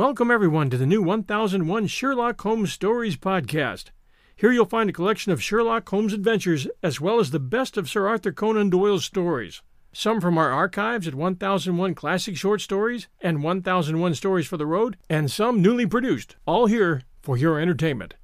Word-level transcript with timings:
Welcome, 0.00 0.30
everyone, 0.30 0.70
to 0.70 0.78
the 0.78 0.86
new 0.86 1.02
1001 1.02 1.86
Sherlock 1.88 2.40
Holmes 2.40 2.72
Stories 2.72 3.18
podcast. 3.18 3.90
Here 4.34 4.50
you'll 4.50 4.64
find 4.64 4.88
a 4.88 4.94
collection 4.94 5.30
of 5.30 5.42
Sherlock 5.42 5.86
Holmes 5.86 6.14
adventures 6.14 6.66
as 6.82 7.02
well 7.02 7.20
as 7.20 7.32
the 7.32 7.38
best 7.38 7.76
of 7.76 7.86
Sir 7.86 8.08
Arthur 8.08 8.32
Conan 8.32 8.70
Doyle's 8.70 9.04
stories. 9.04 9.60
Some 9.92 10.18
from 10.22 10.38
our 10.38 10.50
archives 10.52 11.06
at 11.06 11.14
1001 11.14 11.94
Classic 11.94 12.34
Short 12.34 12.62
Stories 12.62 13.08
and 13.20 13.42
1001 13.42 14.14
Stories 14.14 14.46
for 14.46 14.56
the 14.56 14.64
Road, 14.64 14.96
and 15.10 15.30
some 15.30 15.60
newly 15.60 15.84
produced, 15.84 16.36
all 16.46 16.64
here 16.64 17.02
for 17.20 17.36
your 17.36 17.60
entertainment. 17.60 18.14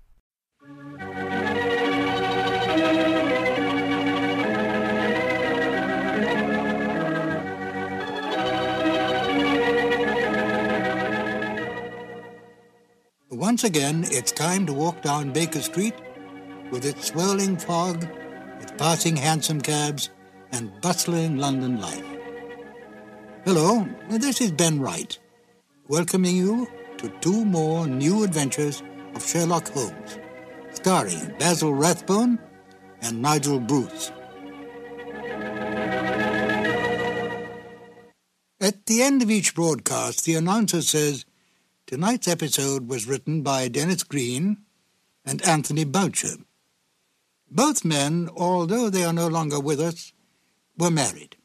Once 13.36 13.64
again, 13.64 14.02
it's 14.08 14.32
time 14.32 14.64
to 14.64 14.72
walk 14.72 15.02
down 15.02 15.30
Baker 15.30 15.60
Street 15.60 15.92
with 16.70 16.86
its 16.86 17.08
swirling 17.08 17.58
fog, 17.58 18.08
its 18.62 18.72
passing 18.78 19.14
hansom 19.14 19.60
cabs, 19.60 20.08
and 20.52 20.72
bustling 20.80 21.36
London 21.36 21.78
life. 21.78 22.06
Hello, 23.44 23.86
this 24.08 24.40
is 24.40 24.52
Ben 24.52 24.80
Wright, 24.80 25.18
welcoming 25.86 26.34
you 26.34 26.66
to 26.96 27.10
two 27.20 27.44
more 27.44 27.86
new 27.86 28.24
adventures 28.24 28.82
of 29.14 29.22
Sherlock 29.22 29.68
Holmes, 29.68 30.18
starring 30.72 31.34
Basil 31.38 31.74
Rathbone 31.74 32.38
and 33.02 33.20
Nigel 33.20 33.60
Bruce. 33.60 34.12
At 38.62 38.86
the 38.86 39.02
end 39.02 39.20
of 39.20 39.30
each 39.30 39.54
broadcast, 39.54 40.24
the 40.24 40.36
announcer 40.36 40.80
says, 40.80 41.26
Tonight's 41.86 42.26
episode 42.26 42.88
was 42.88 43.06
written 43.06 43.42
by 43.42 43.68
Denis 43.68 44.02
Green 44.02 44.56
and 45.24 45.40
Anthony 45.46 45.84
Boucher. 45.84 46.38
Both 47.48 47.84
men, 47.84 48.28
although 48.36 48.90
they 48.90 49.04
are 49.04 49.12
no 49.12 49.28
longer 49.28 49.60
with 49.60 49.78
us, 49.78 50.12
were 50.76 50.90
married. 50.90 51.36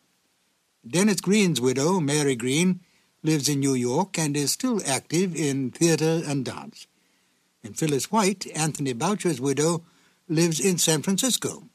Denis 0.86 1.22
Green's 1.22 1.62
widow, 1.62 2.00
Mary 2.00 2.36
Green, 2.36 2.80
lives 3.22 3.48
in 3.48 3.60
New 3.60 3.76
York 3.76 4.18
and 4.18 4.36
is 4.36 4.52
still 4.52 4.82
active 4.84 5.36
in 5.36 5.70
theater 5.70 6.24
and 6.26 6.44
dance. 6.44 6.88
And 7.64 7.78
Phyllis 7.78 8.12
White, 8.12 8.48
Anthony 8.56 8.94
Boucher's 8.94 9.40
widow, 9.40 9.84
lives 10.28 10.60
in 10.60 10.80
San 10.80 11.04
Francisco 11.04 11.70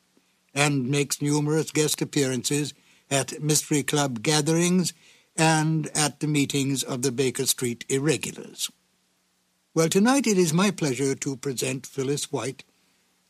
and 0.52 0.90
makes 0.90 1.22
numerous 1.22 1.70
guest 1.70 2.02
appearances 2.02 2.74
at 3.12 3.40
Mystery 3.40 3.84
Club 3.84 4.24
gatherings 4.24 4.92
and 5.36 5.88
at 5.94 6.20
the 6.20 6.26
meetings 6.26 6.82
of 6.82 7.02
the 7.02 7.12
Baker 7.12 7.46
Street 7.46 7.84
Irregulars. 7.88 8.70
Well, 9.74 9.88
tonight 9.88 10.26
it 10.26 10.38
is 10.38 10.52
my 10.52 10.70
pleasure 10.70 11.14
to 11.14 11.36
present 11.36 11.86
Phyllis 11.86 12.32
White, 12.32 12.64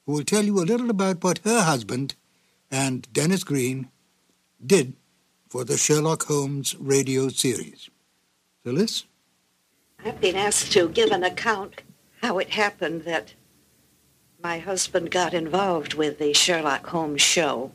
who 0.04 0.12
will 0.12 0.24
tell 0.24 0.44
you 0.44 0.58
a 0.58 0.64
little 0.64 0.90
about 0.90 1.24
what 1.24 1.38
her 1.38 1.62
husband 1.62 2.14
and 2.70 3.12
Denis 3.12 3.44
Green 3.44 3.88
did 4.64 4.94
for 5.48 5.64
the 5.64 5.76
Sherlock 5.76 6.24
Holmes 6.24 6.76
radio 6.78 7.28
series. 7.28 7.90
Phyllis? 8.62 9.04
I've 10.04 10.20
been 10.20 10.36
asked 10.36 10.72
to 10.72 10.88
give 10.88 11.10
an 11.10 11.24
account 11.24 11.82
how 12.22 12.38
it 12.38 12.50
happened 12.50 13.02
that 13.02 13.34
my 14.42 14.58
husband 14.58 15.10
got 15.10 15.34
involved 15.34 15.94
with 15.94 16.18
the 16.18 16.32
Sherlock 16.32 16.86
Holmes 16.86 17.22
show. 17.22 17.72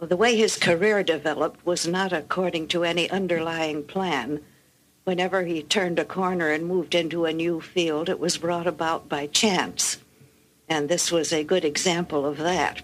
The 0.00 0.16
way 0.16 0.34
his 0.34 0.56
career 0.56 1.02
developed 1.02 1.66
was 1.66 1.86
not 1.86 2.10
according 2.10 2.68
to 2.68 2.84
any 2.84 3.10
underlying 3.10 3.84
plan. 3.84 4.40
Whenever 5.04 5.44
he 5.44 5.62
turned 5.62 5.98
a 5.98 6.06
corner 6.06 6.48
and 6.48 6.66
moved 6.66 6.94
into 6.94 7.26
a 7.26 7.34
new 7.34 7.60
field, 7.60 8.08
it 8.08 8.18
was 8.18 8.38
brought 8.38 8.66
about 8.66 9.10
by 9.10 9.26
chance. 9.26 9.98
And 10.70 10.88
this 10.88 11.12
was 11.12 11.34
a 11.34 11.44
good 11.44 11.66
example 11.66 12.24
of 12.24 12.38
that. 12.38 12.80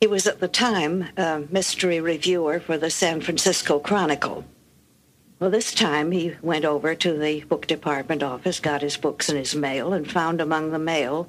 He 0.00 0.06
was 0.06 0.26
at 0.26 0.40
the 0.40 0.48
time 0.48 1.08
a 1.18 1.44
mystery 1.50 2.00
reviewer 2.00 2.60
for 2.60 2.78
the 2.78 2.88
San 2.88 3.20
Francisco 3.20 3.78
Chronicle. 3.78 4.46
Well, 5.38 5.50
this 5.50 5.74
time 5.74 6.12
he 6.12 6.34
went 6.40 6.64
over 6.64 6.94
to 6.94 7.18
the 7.18 7.44
book 7.44 7.66
department 7.66 8.22
office, 8.22 8.58
got 8.58 8.80
his 8.80 8.96
books 8.96 9.28
in 9.28 9.36
his 9.36 9.54
mail, 9.54 9.92
and 9.92 10.10
found 10.10 10.40
among 10.40 10.70
the 10.70 10.78
mail 10.78 11.28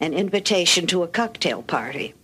an 0.00 0.14
invitation 0.14 0.86
to 0.86 1.02
a 1.02 1.08
cocktail 1.08 1.62
party. 1.62 2.14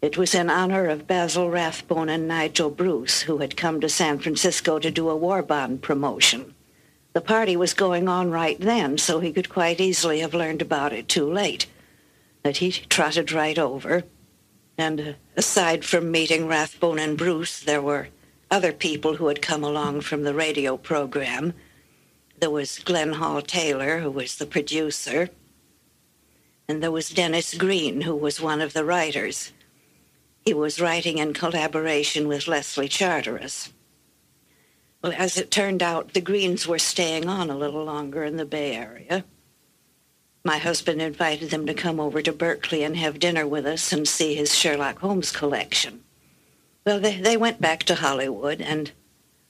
It 0.00 0.16
was 0.16 0.32
in 0.32 0.48
honor 0.48 0.86
of 0.86 1.08
Basil 1.08 1.50
Rathbone 1.50 2.08
and 2.08 2.28
Nigel 2.28 2.70
Bruce, 2.70 3.22
who 3.22 3.38
had 3.38 3.56
come 3.56 3.80
to 3.80 3.88
San 3.88 4.20
Francisco 4.20 4.78
to 4.78 4.92
do 4.92 5.08
a 5.08 5.16
war 5.16 5.42
bond 5.42 5.82
promotion. 5.82 6.54
The 7.14 7.20
party 7.20 7.56
was 7.56 7.74
going 7.74 8.06
on 8.06 8.30
right 8.30 8.60
then, 8.60 8.98
so 8.98 9.18
he 9.18 9.32
could 9.32 9.48
quite 9.48 9.80
easily 9.80 10.20
have 10.20 10.34
learned 10.34 10.62
about 10.62 10.92
it 10.92 11.08
too 11.08 11.28
late. 11.28 11.66
But 12.44 12.58
he 12.58 12.70
trotted 12.70 13.32
right 13.32 13.58
over. 13.58 14.04
And 14.76 15.00
uh, 15.00 15.12
aside 15.36 15.84
from 15.84 16.12
meeting 16.12 16.46
Rathbone 16.46 17.00
and 17.00 17.18
Bruce, 17.18 17.58
there 17.58 17.82
were 17.82 18.08
other 18.52 18.72
people 18.72 19.16
who 19.16 19.26
had 19.26 19.42
come 19.42 19.64
along 19.64 20.02
from 20.02 20.22
the 20.22 20.32
radio 20.34 20.76
program. 20.76 21.54
There 22.38 22.50
was 22.50 22.78
Glenhall 22.78 23.44
Taylor, 23.44 23.98
who 23.98 24.12
was 24.12 24.36
the 24.36 24.46
producer, 24.46 25.30
and 26.68 26.80
there 26.80 26.92
was 26.92 27.10
Denis 27.10 27.54
Green, 27.54 28.02
who 28.02 28.14
was 28.14 28.40
one 28.40 28.60
of 28.60 28.74
the 28.74 28.84
writers. 28.84 29.52
He 30.48 30.54
was 30.54 30.80
writing 30.80 31.18
in 31.18 31.34
collaboration 31.34 32.26
with 32.26 32.48
Leslie 32.48 32.88
Charteris. 32.88 33.70
Well, 35.02 35.12
as 35.14 35.36
it 35.36 35.50
turned 35.50 35.82
out, 35.82 36.14
the 36.14 36.22
Greens 36.22 36.66
were 36.66 36.78
staying 36.78 37.28
on 37.28 37.50
a 37.50 37.58
little 37.58 37.84
longer 37.84 38.24
in 38.24 38.38
the 38.38 38.46
Bay 38.46 38.74
Area. 38.74 39.26
My 40.42 40.56
husband 40.56 41.02
invited 41.02 41.50
them 41.50 41.66
to 41.66 41.74
come 41.74 42.00
over 42.00 42.22
to 42.22 42.32
Berkeley 42.32 42.82
and 42.82 42.96
have 42.96 43.18
dinner 43.18 43.46
with 43.46 43.66
us 43.66 43.92
and 43.92 44.08
see 44.08 44.36
his 44.36 44.54
Sherlock 44.54 45.00
Holmes 45.00 45.32
collection. 45.32 46.02
Well, 46.86 46.98
they, 46.98 47.20
they 47.20 47.36
went 47.36 47.60
back 47.60 47.82
to 47.82 47.96
Hollywood, 47.96 48.62
and 48.62 48.92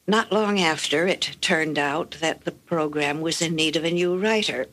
not 0.05 0.33
long 0.33 0.59
after, 0.59 1.07
it 1.07 1.37
turned 1.41 1.79
out 1.79 2.17
that 2.19 2.45
the 2.45 2.51
program 2.51 3.21
was 3.21 3.41
in 3.41 3.55
need 3.55 3.77
of 3.77 3.85
a 3.85 3.93
new 3.93 4.19
writer. 4.19 4.67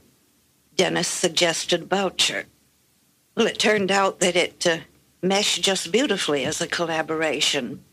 Denis 0.76 1.08
suggested 1.08 1.88
Boucher. 1.88 2.46
Well, 3.38 3.46
it 3.46 3.60
turned 3.60 3.92
out 3.92 4.22
that 4.22 4.36
it 4.36 4.66
uh, 4.66 4.78
mesh 5.28 5.60
just 5.60 5.92
beautifully 5.92 6.46
as 6.46 6.62
a 6.62 6.68
collaboration. 6.68 7.84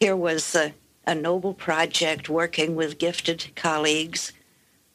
Here 0.00 0.16
was 0.16 0.54
a, 0.54 0.74
a 1.06 1.14
noble 1.14 1.54
project 1.54 2.28
working 2.28 2.74
with 2.74 2.98
gifted 2.98 3.50
colleagues, 3.54 4.32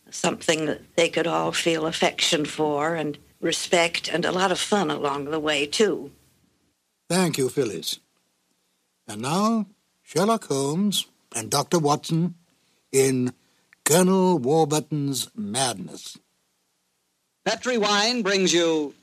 something 0.09 0.65
that 0.65 0.95
they 0.95 1.09
could 1.09 1.27
all 1.27 1.51
feel 1.51 1.85
affection 1.85 2.45
for 2.45 2.95
and 2.95 3.17
respect, 3.39 4.09
and 4.09 4.25
a 4.25 4.31
lot 4.31 4.51
of 4.51 4.59
fun 4.59 4.91
along 4.91 5.25
the 5.25 5.39
way, 5.39 5.65
too. 5.65 6.11
Thank 7.09 7.37
you, 7.37 7.49
Phyllis. 7.49 7.99
And 9.07 9.21
now, 9.21 9.67
Sherlock 10.03 10.45
Holmes 10.45 11.05
and 11.35 11.49
Dr. 11.49 11.79
Watson 11.79 12.35
in 12.91 13.33
Colonel 13.85 14.37
Warburton's 14.37 15.29
Madness. 15.35 16.17
Petri 17.45 17.77
Wine 17.77 18.23
brings 18.23 18.53
you 18.53 18.93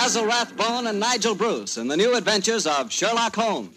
Basil 0.00 0.26
Rathbone 0.26 0.86
and 0.86 1.00
Nigel 1.00 1.34
Bruce 1.34 1.76
in 1.76 1.88
the 1.88 1.96
new 1.96 2.14
adventures 2.14 2.68
of 2.68 2.92
Sherlock 2.92 3.34
Holmes. 3.34 3.76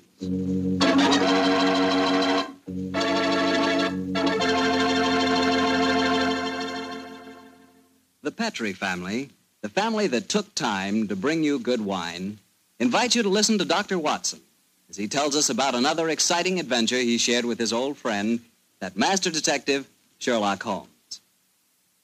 The 8.21 8.31
Petri 8.31 8.73
family, 8.73 9.31
the 9.61 9.69
family 9.69 10.05
that 10.05 10.29
took 10.29 10.53
time 10.53 11.07
to 11.07 11.15
bring 11.15 11.43
you 11.43 11.57
good 11.57 11.81
wine, 11.81 12.37
invites 12.79 13.15
you 13.15 13.23
to 13.23 13.29
listen 13.29 13.57
to 13.57 13.65
Dr. 13.65 13.97
Watson 13.97 14.41
as 14.91 14.97
he 14.97 15.07
tells 15.07 15.35
us 15.35 15.49
about 15.49 15.73
another 15.73 16.07
exciting 16.07 16.59
adventure 16.59 16.97
he 16.97 17.17
shared 17.17 17.45
with 17.45 17.57
his 17.57 17.73
old 17.73 17.97
friend, 17.97 18.41
that 18.79 18.95
master 18.95 19.31
detective, 19.31 19.89
Sherlock 20.19 20.61
Holmes. 20.61 20.87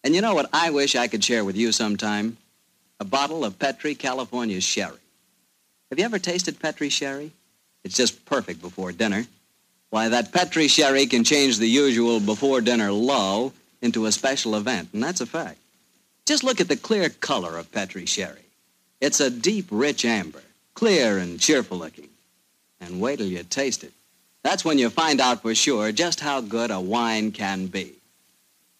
And 0.03 0.15
you 0.15 0.21
know 0.21 0.33
what 0.33 0.49
I 0.51 0.71
wish 0.71 0.95
I 0.95 1.07
could 1.07 1.23
share 1.23 1.45
with 1.45 1.55
you 1.55 1.71
sometime? 1.71 2.37
A 2.99 3.05
bottle 3.05 3.45
of 3.45 3.59
Petri 3.59 3.95
California 3.95 4.59
sherry. 4.59 4.97
Have 5.89 5.99
you 5.99 6.05
ever 6.05 6.19
tasted 6.19 6.59
Petri 6.59 6.89
sherry? 6.89 7.31
It's 7.83 7.95
just 7.95 8.25
perfect 8.25 8.61
before 8.61 8.91
dinner. 8.91 9.25
Why, 9.89 10.09
that 10.09 10.33
Petri 10.33 10.67
sherry 10.67 11.05
can 11.05 11.23
change 11.23 11.57
the 11.57 11.67
usual 11.67 12.19
before 12.19 12.59
dinner 12.59 12.91
lull 12.91 13.53
into 13.81 14.05
a 14.05 14.11
special 14.11 14.55
event, 14.55 14.89
and 14.93 15.01
that's 15.01 15.21
a 15.21 15.25
fact. 15.25 15.59
Just 16.25 16.43
look 16.43 16.59
at 16.59 16.67
the 16.67 16.75
clear 16.75 17.09
color 17.09 17.57
of 17.57 17.71
Petri 17.71 18.05
sherry. 18.05 18.41
It's 18.99 19.19
a 19.19 19.29
deep, 19.29 19.67
rich 19.69 20.03
amber, 20.03 20.41
clear 20.73 21.19
and 21.19 21.39
cheerful 21.39 21.77
looking. 21.77 22.09
And 22.81 22.99
wait 22.99 23.17
till 23.17 23.27
you 23.27 23.43
taste 23.43 23.83
it. 23.83 23.93
That's 24.43 24.65
when 24.65 24.77
you 24.77 24.89
find 24.89 25.21
out 25.21 25.41
for 25.41 25.55
sure 25.55 25.91
just 25.91 26.19
how 26.19 26.41
good 26.41 26.71
a 26.71 26.79
wine 26.79 27.31
can 27.31 27.67
be. 27.67 27.93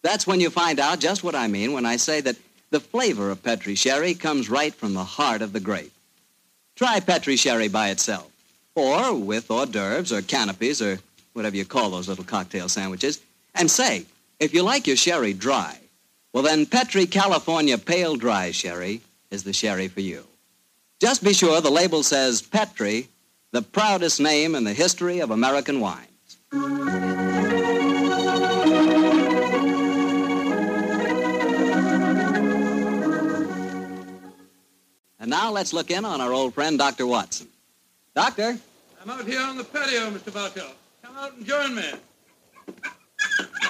That's 0.02 0.26
when 0.26 0.40
you 0.40 0.50
find 0.50 0.78
out 0.78 1.00
just 1.00 1.24
what 1.24 1.34
I 1.34 1.46
mean 1.46 1.72
when 1.72 1.86
I 1.86 1.96
say 1.96 2.20
that 2.20 2.36
the 2.70 2.80
flavor 2.80 3.30
of 3.30 3.42
Petri 3.42 3.74
sherry 3.74 4.14
comes 4.14 4.50
right 4.50 4.74
from 4.74 4.94
the 4.94 5.04
heart 5.04 5.42
of 5.42 5.52
the 5.52 5.60
grape. 5.60 5.92
Try 6.76 7.00
Petri 7.00 7.36
sherry 7.36 7.68
by 7.68 7.90
itself, 7.90 8.30
or 8.74 9.14
with 9.14 9.50
hors 9.50 9.66
d'oeuvres 9.66 10.12
or 10.12 10.22
canopies 10.22 10.80
or 10.80 10.98
whatever 11.32 11.56
you 11.56 11.64
call 11.64 11.90
those 11.90 12.08
little 12.08 12.24
cocktail 12.24 12.68
sandwiches, 12.68 13.20
and 13.54 13.70
say, 13.70 14.04
if 14.38 14.54
you 14.54 14.62
like 14.62 14.86
your 14.86 14.96
sherry 14.96 15.32
dry, 15.32 15.78
well 16.32 16.42
then 16.42 16.66
Petri 16.66 17.06
California 17.06 17.78
Pale 17.78 18.16
Dry 18.16 18.50
Sherry 18.50 19.00
is 19.30 19.42
the 19.44 19.52
sherry 19.52 19.88
for 19.88 20.00
you. 20.00 20.24
Just 21.00 21.22
be 21.22 21.32
sure 21.32 21.60
the 21.60 21.70
label 21.70 22.02
says 22.02 22.42
Petri, 22.42 23.08
the 23.50 23.62
proudest 23.62 24.20
name 24.20 24.54
in 24.54 24.64
the 24.64 24.72
history 24.72 25.20
of 25.20 25.30
American 25.30 25.80
wines. 25.80 26.97
And 35.28 35.36
now 35.36 35.50
let's 35.50 35.74
look 35.74 35.90
in 35.90 36.06
on 36.06 36.22
our 36.22 36.32
old 36.32 36.54
friend, 36.54 36.78
Dr. 36.78 37.06
Watson. 37.06 37.48
Doctor? 38.14 38.56
I'm 39.02 39.10
out 39.10 39.26
here 39.26 39.42
on 39.42 39.58
the 39.58 39.64
patio, 39.64 40.08
Mr. 40.08 40.32
Bartell. 40.32 40.72
Come 41.02 41.16
out 41.18 41.36
and 41.36 41.44
join 41.44 41.74
me. 41.74 41.84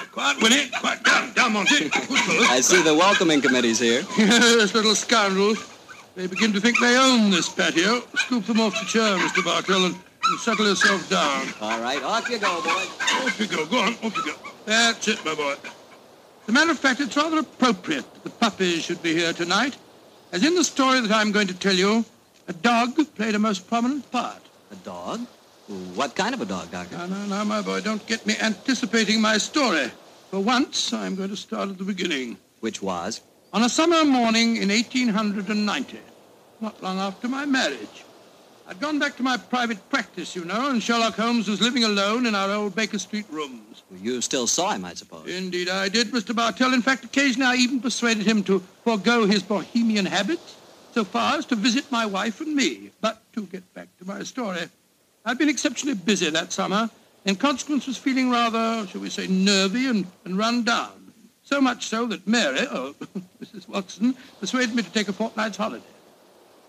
Quiet, 0.09 0.41
Winnie. 0.41 0.69
Quiet. 0.79 1.03
Down, 1.03 1.33
down, 1.33 1.51
Monty. 1.51 1.89
I 1.93 2.61
see 2.61 2.81
the 2.81 2.95
welcoming 2.95 3.41
committee's 3.41 3.77
here. 3.77 4.03
Yes, 4.17 4.73
little 4.73 4.95
scoundrels. 4.95 5.69
They 6.15 6.27
begin 6.27 6.53
to 6.53 6.61
think 6.61 6.79
they 6.79 6.95
own 6.97 7.29
this 7.29 7.49
patio. 7.49 8.03
Scoop 8.15 8.45
them 8.45 8.61
off 8.61 8.79
the 8.79 8.85
chair, 8.85 9.17
Mr. 9.17 9.43
Bartell, 9.43 9.87
and, 9.87 9.95
and 9.95 10.39
settle 10.39 10.65
yourself 10.65 11.09
down. 11.09 11.45
All 11.59 11.81
right, 11.81 12.01
off 12.03 12.29
you 12.29 12.39
go, 12.39 12.61
boy. 12.61 12.69
Off 12.69 13.37
you 13.37 13.47
go. 13.47 13.65
Go 13.65 13.79
on, 13.79 13.93
off 13.95 14.15
you 14.15 14.23
go. 14.23 14.37
That's 14.65 15.09
it, 15.09 15.25
my 15.25 15.35
boy. 15.35 15.55
As 15.61 16.47
a 16.47 16.51
matter 16.53 16.71
of 16.71 16.79
fact, 16.79 17.01
it's 17.01 17.17
rather 17.17 17.39
appropriate 17.39 18.05
that 18.13 18.23
the 18.23 18.29
puppies 18.29 18.85
should 18.85 19.03
be 19.03 19.13
here 19.13 19.33
tonight, 19.33 19.75
as 20.31 20.45
in 20.45 20.55
the 20.55 20.63
story 20.63 21.01
that 21.01 21.11
I'm 21.11 21.31
going 21.31 21.47
to 21.47 21.53
tell 21.53 21.73
you, 21.73 22.05
a 22.47 22.53
dog 22.53 22.95
played 23.15 23.35
a 23.35 23.39
most 23.39 23.67
prominent 23.67 24.09
part. 24.11 24.41
A 24.71 24.75
dog? 24.77 25.21
What 25.95 26.15
kind 26.15 26.33
of 26.33 26.41
a 26.41 26.45
dog, 26.45 26.71
Doctor? 26.71 26.97
Now, 26.97 27.05
now, 27.05 27.25
now, 27.25 27.43
my 27.43 27.61
boy, 27.61 27.81
don't 27.81 28.05
get 28.07 28.25
me 28.25 28.35
anticipating 28.41 29.21
my 29.21 29.37
story. 29.37 29.91
For 30.31 30.39
once, 30.39 30.93
I'm 30.93 31.15
going 31.15 31.29
to 31.29 31.37
start 31.37 31.69
at 31.69 31.77
the 31.77 31.83
beginning. 31.83 32.37
Which 32.59 32.81
was? 32.81 33.21
On 33.53 33.63
a 33.63 33.69
summer 33.69 34.03
morning 34.05 34.57
in 34.57 34.69
1890, 34.69 35.99
not 36.61 36.81
long 36.83 36.99
after 36.99 37.27
my 37.27 37.45
marriage, 37.45 38.03
I'd 38.69 38.79
gone 38.79 38.99
back 38.99 39.17
to 39.17 39.23
my 39.23 39.35
private 39.35 39.89
practice, 39.89 40.35
you 40.35 40.45
know, 40.45 40.69
and 40.69 40.81
Sherlock 40.81 41.15
Holmes 41.15 41.47
was 41.47 41.59
living 41.59 41.85
alone 41.85 42.27
in 42.27 42.35
our 42.35 42.51
old 42.51 42.75
Baker 42.75 42.99
Street 42.99 43.25
rooms. 43.31 43.81
You 43.99 44.21
still 44.21 44.45
saw 44.45 44.73
him, 44.73 44.85
I 44.85 44.93
suppose. 44.93 45.27
Indeed, 45.27 45.69
I 45.69 45.89
did, 45.89 46.11
Mr. 46.11 46.35
Bartell. 46.35 46.75
In 46.75 46.83
fact, 46.83 47.03
occasionally 47.03 47.47
I 47.47 47.55
even 47.55 47.79
persuaded 47.79 48.27
him 48.27 48.43
to 48.43 48.59
forego 48.83 49.25
his 49.25 49.41
bohemian 49.41 50.05
habits 50.05 50.55
so 50.93 51.03
far 51.03 51.39
as 51.39 51.47
to 51.47 51.55
visit 51.55 51.91
my 51.91 52.05
wife 52.05 52.41
and 52.41 52.53
me. 52.55 52.91
But 53.01 53.19
to 53.33 53.47
get 53.47 53.73
back 53.73 53.87
to 53.97 54.05
my 54.05 54.21
story, 54.21 54.61
I'd 55.25 55.39
been 55.39 55.49
exceptionally 55.49 55.97
busy 55.97 56.29
that 56.29 56.53
summer. 56.53 56.91
In 57.25 57.37
consequence, 57.37 57.87
was 57.87 57.97
feeling 57.97 58.29
rather, 58.29 58.85
shall 58.85 59.01
we 59.01 59.09
say, 59.09 59.25
nervy 59.25 59.87
and, 59.87 60.05
and 60.25 60.37
run 60.37 60.63
down. 60.63 61.11
So 61.41 61.59
much 61.59 61.87
so 61.87 62.05
that 62.05 62.27
Mary, 62.27 62.67
oh, 62.69 62.93
Mrs. 63.41 63.67
Watson, 63.67 64.13
persuaded 64.39 64.75
me 64.75 64.83
to 64.83 64.91
take 64.91 65.07
a 65.07 65.13
fortnight's 65.13 65.57
holiday. 65.57 65.83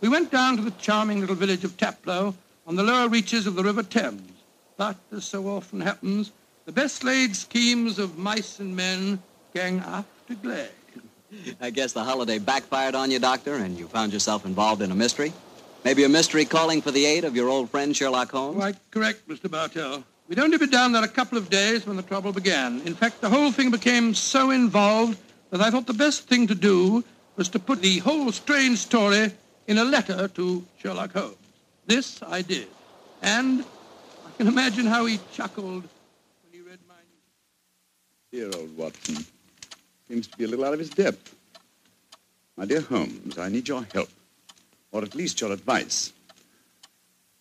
We 0.01 0.09
went 0.09 0.31
down 0.31 0.57
to 0.57 0.63
the 0.63 0.71
charming 0.73 1.21
little 1.21 1.35
village 1.35 1.63
of 1.63 1.77
Taplow 1.77 2.35
on 2.67 2.77
the 2.77 2.83
lower 2.83 3.09
reaches 3.09 3.47
of 3.47 3.55
the 3.55 3.63
River 3.63 3.83
Thames. 3.83 4.33
But, 4.79 4.97
as 5.15 5.27
so 5.27 5.47
often 5.47 5.83
happens, 5.83 6.33
the 6.65 6.73
best 6.73 7.05
laid 7.05 7.37
schemes 7.37 7.99
of 7.99 8.17
mice 8.17 8.61
and 8.61 8.75
men 8.75 9.23
gang 9.53 9.81
after 9.81 10.35
glade. 10.35 10.71
I 11.61 11.69
guess 11.69 11.93
the 11.93 12.03
holiday 12.03 12.39
backfired 12.39 12.95
on 12.95 13.11
you, 13.11 13.19
Doctor, 13.19 13.57
and 13.57 13.79
you 13.79 13.89
found 13.89 14.13
yourself 14.13 14.47
involved 14.47 14.81
in 14.81 14.91
a 14.91 14.95
mystery? 14.95 15.35
Maybe 15.85 16.05
a 16.05 16.09
mystery 16.09 16.47
calling 16.47 16.81
for 16.81 16.91
the 16.91 17.05
aid 17.05 17.25
of 17.25 17.37
your 17.37 17.51
old 17.51 17.69
friend 17.69 17.95
Sherlock 17.95 18.31
Holmes? 18.31 18.57
Quite 18.57 18.77
correct, 18.91 19.29
Mr. 19.29 19.51
Bartell. 19.51 20.03
We'd 20.29 20.39
only 20.39 20.57
been 20.57 20.71
down 20.71 20.93
there 20.93 21.05
a 21.05 21.09
couple 21.09 21.37
of 21.37 21.51
days 21.51 21.87
when 21.87 21.97
the 21.97 22.03
trouble 22.03 22.33
began. 22.33 22.81
In 22.87 22.95
fact, 22.95 23.21
the 23.21 23.29
whole 23.29 23.53
thing 23.53 23.71
became 23.71 24.15
so 24.15 24.51
involved 24.51 25.19
that 25.51 25.61
I 25.61 25.71
thought 25.71 25.87
the 25.87 25.93
best 25.93 26.27
thing 26.27 26.47
to 26.47 26.55
do 26.55 27.05
was 27.37 27.49
to 27.51 27.59
put 27.59 27.83
the 27.83 27.99
whole 27.99 28.33
strange 28.33 28.79
story 28.79 29.33
in 29.67 29.79
a 29.79 29.85
letter 29.85 30.29
to 30.29 30.65
Sherlock 30.79 31.13
Holmes. 31.13 31.37
This 31.87 32.23
I 32.23 32.43
did. 32.43 32.69
And 33.23 33.65
I 34.27 34.31
can 34.37 34.47
imagine 34.47 34.87
how 34.87 35.07
he 35.07 35.19
chuckled 35.33 35.83
when 35.83 36.53
he 36.53 36.61
read 36.61 36.79
my 36.89 36.95
Dear 38.33 38.51
old 38.55 38.77
Watson. 38.77 39.25
Seems 40.09 40.27
to 40.29 40.37
be 40.37 40.45
a 40.45 40.49
little 40.49 40.65
out 40.65 40.73
of 40.73 40.79
his 40.79 40.91
depth. 40.91 41.35
My 42.57 42.67
dear 42.67 42.81
Holmes, 42.81 43.39
I 43.39 43.49
need 43.49 43.69
your 43.69 43.87
help, 43.95 44.09
or 44.93 45.03
at 45.03 45.15
least 45.15 45.41
your 45.41 45.53
advice. 45.53 46.13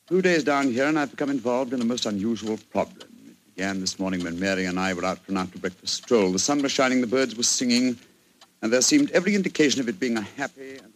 Two 0.07 0.21
days 0.21 0.43
down 0.43 0.71
here, 0.71 0.85
and 0.85 0.97
I've 0.97 1.11
become 1.11 1.29
involved 1.29 1.73
in 1.73 1.81
a 1.81 1.85
most 1.85 2.05
unusual 2.05 2.57
problem. 2.71 3.07
It 3.27 3.55
began 3.55 3.79
this 3.79 3.99
morning 3.99 4.23
when 4.23 4.39
Mary 4.39 4.65
and 4.65 4.79
I 4.79 4.93
were 4.93 5.05
out 5.05 5.19
for 5.19 5.31
an 5.31 5.37
after-breakfast 5.37 5.93
stroll. 5.93 6.31
The 6.31 6.39
sun 6.39 6.61
was 6.61 6.71
shining, 6.71 7.01
the 7.01 7.07
birds 7.07 7.35
were 7.35 7.43
singing, 7.43 7.97
and 8.61 8.71
there 8.71 8.81
seemed 8.81 9.11
every 9.11 9.35
indication 9.35 9.81
of 9.81 9.89
it 9.89 9.99
being 9.99 10.17
a 10.17 10.21
happy 10.21 10.77
and 10.77 10.93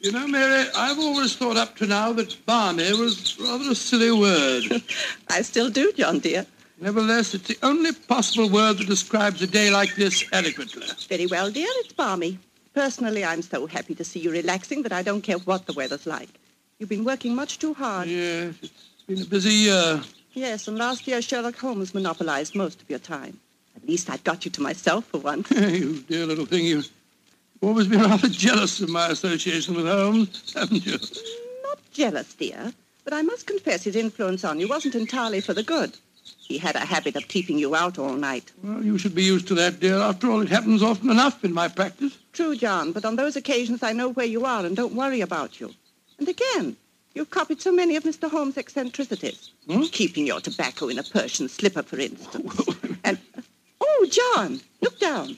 You 0.00 0.12
know, 0.12 0.26
Mary, 0.26 0.64
I've 0.74 0.98
always 0.98 1.36
thought 1.36 1.58
up 1.58 1.76
to 1.76 1.86
now 1.86 2.14
that 2.14 2.34
balmy 2.46 2.90
was 2.94 3.38
rather 3.38 3.70
a 3.70 3.74
silly 3.74 4.10
word. 4.10 4.82
I 5.28 5.42
still 5.42 5.68
do, 5.68 5.92
John, 5.92 6.20
dear. 6.20 6.46
Nevertheless, 6.80 7.34
it's 7.34 7.48
the 7.48 7.58
only 7.62 7.92
possible 7.92 8.48
word 8.48 8.78
that 8.78 8.86
describes 8.86 9.42
a 9.42 9.46
day 9.46 9.68
like 9.70 9.94
this 9.96 10.24
adequately. 10.32 10.86
Very 11.06 11.26
well, 11.26 11.50
dear, 11.50 11.68
it's 11.80 11.92
balmy. 11.92 12.38
Personally, 12.72 13.22
I'm 13.22 13.42
so 13.42 13.66
happy 13.66 13.94
to 13.94 14.02
see 14.02 14.20
you 14.20 14.30
relaxing 14.30 14.80
that 14.82 14.92
I 14.92 15.02
don't 15.02 15.20
care 15.20 15.36
what 15.36 15.66
the 15.66 15.74
weather's 15.74 16.06
like. 16.06 16.30
You've 16.78 16.88
been 16.88 17.04
working 17.04 17.34
much 17.34 17.58
too 17.58 17.74
hard. 17.74 18.08
Yes, 18.08 18.54
it's 18.62 19.02
been 19.06 19.20
a 19.20 19.26
busy 19.26 19.52
year. 19.52 20.00
Yes, 20.32 20.66
and 20.66 20.78
last 20.78 21.06
year 21.06 21.20
Sherlock 21.20 21.56
Holmes 21.56 21.92
monopolized 21.92 22.54
most 22.54 22.80
of 22.80 22.88
your 22.88 23.00
time. 23.00 23.38
At 23.76 23.86
least 23.86 24.08
I've 24.08 24.24
got 24.24 24.46
you 24.46 24.50
to 24.52 24.62
myself 24.62 25.04
for 25.06 25.18
once. 25.18 25.50
you 25.50 26.00
dear 26.08 26.24
little 26.24 26.46
thing, 26.46 26.64
you've 26.64 26.90
always 27.62 27.88
been 27.88 28.00
rather 28.00 28.28
jealous 28.28 28.80
of 28.80 28.88
my 28.88 29.08
association 29.08 29.74
with 29.74 29.86
Holmes, 29.86 30.54
haven't 30.54 30.86
you? 30.86 30.98
Not 31.64 31.78
jealous, 31.92 32.34
dear, 32.34 32.72
but 33.04 33.12
I 33.12 33.22
must 33.22 33.46
confess 33.46 33.84
his 33.84 33.96
influence 33.96 34.44
on 34.44 34.60
you 34.60 34.68
wasn't 34.68 34.94
entirely 34.94 35.40
for 35.40 35.54
the 35.54 35.62
good. 35.62 35.96
He 36.50 36.58
had 36.58 36.74
a 36.74 36.80
habit 36.80 37.14
of 37.16 37.28
keeping 37.28 37.58
you 37.58 37.76
out 37.76 37.98
all 37.98 38.14
night. 38.14 38.50
Well, 38.64 38.84
you 38.84 38.98
should 38.98 39.14
be 39.14 39.22
used 39.22 39.46
to 39.48 39.54
that, 39.54 39.78
dear. 39.78 39.98
After 39.98 40.30
all, 40.30 40.40
it 40.40 40.48
happens 40.48 40.82
often 40.82 41.10
enough 41.10 41.44
in 41.44 41.52
my 41.52 41.68
practice. 41.68 42.18
True, 42.32 42.56
John, 42.56 42.92
but 42.92 43.04
on 43.04 43.16
those 43.16 43.36
occasions 43.36 43.82
I 43.82 43.92
know 43.92 44.08
where 44.10 44.26
you 44.26 44.44
are 44.44 44.64
and 44.64 44.74
don't 44.74 44.94
worry 44.94 45.20
about 45.20 45.60
you. 45.60 45.72
And 46.18 46.28
again, 46.28 46.76
you've 47.14 47.30
copied 47.30 47.62
so 47.62 47.72
many 47.72 47.94
of 47.94 48.04
Mr. 48.04 48.28
Holmes' 48.28 48.58
eccentricities. 48.58 49.50
Hmm? 49.66 49.82
Keeping 49.92 50.26
your 50.26 50.40
tobacco 50.40 50.88
in 50.88 50.98
a 50.98 51.02
Persian 51.04 51.48
slipper, 51.48 51.82
for 51.82 51.98
instance. 51.98 52.60
and, 53.04 53.18
oh, 53.80 54.06
John, 54.10 54.60
look 54.80 54.98
down. 54.98 55.36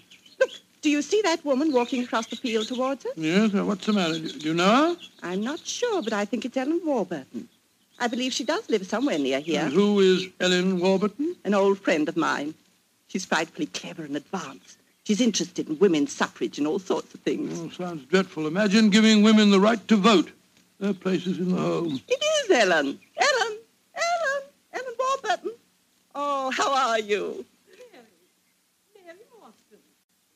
Do 0.82 0.90
you 0.90 1.00
see 1.00 1.22
that 1.22 1.44
woman 1.44 1.72
walking 1.72 2.02
across 2.02 2.26
the 2.26 2.36
field 2.36 2.66
towards 2.66 3.06
us? 3.06 3.12
Yes, 3.16 3.54
uh, 3.54 3.64
what's 3.64 3.86
the 3.86 3.92
matter? 3.92 4.18
Do 4.18 4.28
do 4.28 4.48
you 4.48 4.54
know 4.54 4.66
her? 4.66 4.96
I'm 5.22 5.42
not 5.42 5.60
sure, 5.60 6.02
but 6.02 6.12
I 6.12 6.24
think 6.24 6.44
it's 6.44 6.56
Ellen 6.56 6.80
Warburton. 6.84 7.48
I 8.00 8.08
believe 8.08 8.32
she 8.32 8.44
does 8.44 8.68
live 8.68 8.84
somewhere 8.86 9.18
near 9.18 9.38
here. 9.38 9.60
And 9.62 9.72
who 9.72 10.00
is 10.00 10.26
Ellen 10.40 10.80
Warburton? 10.80 11.36
An 11.44 11.54
old 11.54 11.78
friend 11.78 12.08
of 12.08 12.16
mine. 12.16 12.54
She's 13.06 13.24
frightfully 13.24 13.66
clever 13.66 14.02
and 14.04 14.16
advanced. 14.16 14.78
She's 15.04 15.20
interested 15.20 15.68
in 15.68 15.78
women's 15.78 16.12
suffrage 16.12 16.58
and 16.58 16.66
all 16.66 16.78
sorts 16.78 17.14
of 17.14 17.20
things. 17.20 17.60
Oh, 17.60 17.68
sounds 17.70 18.04
dreadful. 18.06 18.46
Imagine 18.46 18.90
giving 18.90 19.22
women 19.22 19.50
the 19.50 19.60
right 19.60 19.86
to 19.88 19.96
vote. 19.96 20.30
Their 20.80 20.94
place 20.94 21.26
is 21.26 21.38
in 21.38 21.50
the 21.54 21.60
home. 21.60 22.00
It 22.08 22.22
is 22.44 22.50
Ellen. 22.50 22.98
Ellen. 23.28 23.58
Ellen. 23.94 24.42
Ellen 24.72 24.94
Warburton. 24.98 25.52
Oh, 26.14 26.50
how 26.50 26.72
are 26.74 26.98
you? 27.00 27.44
Mary 28.94 29.18
Watson. 29.40 29.78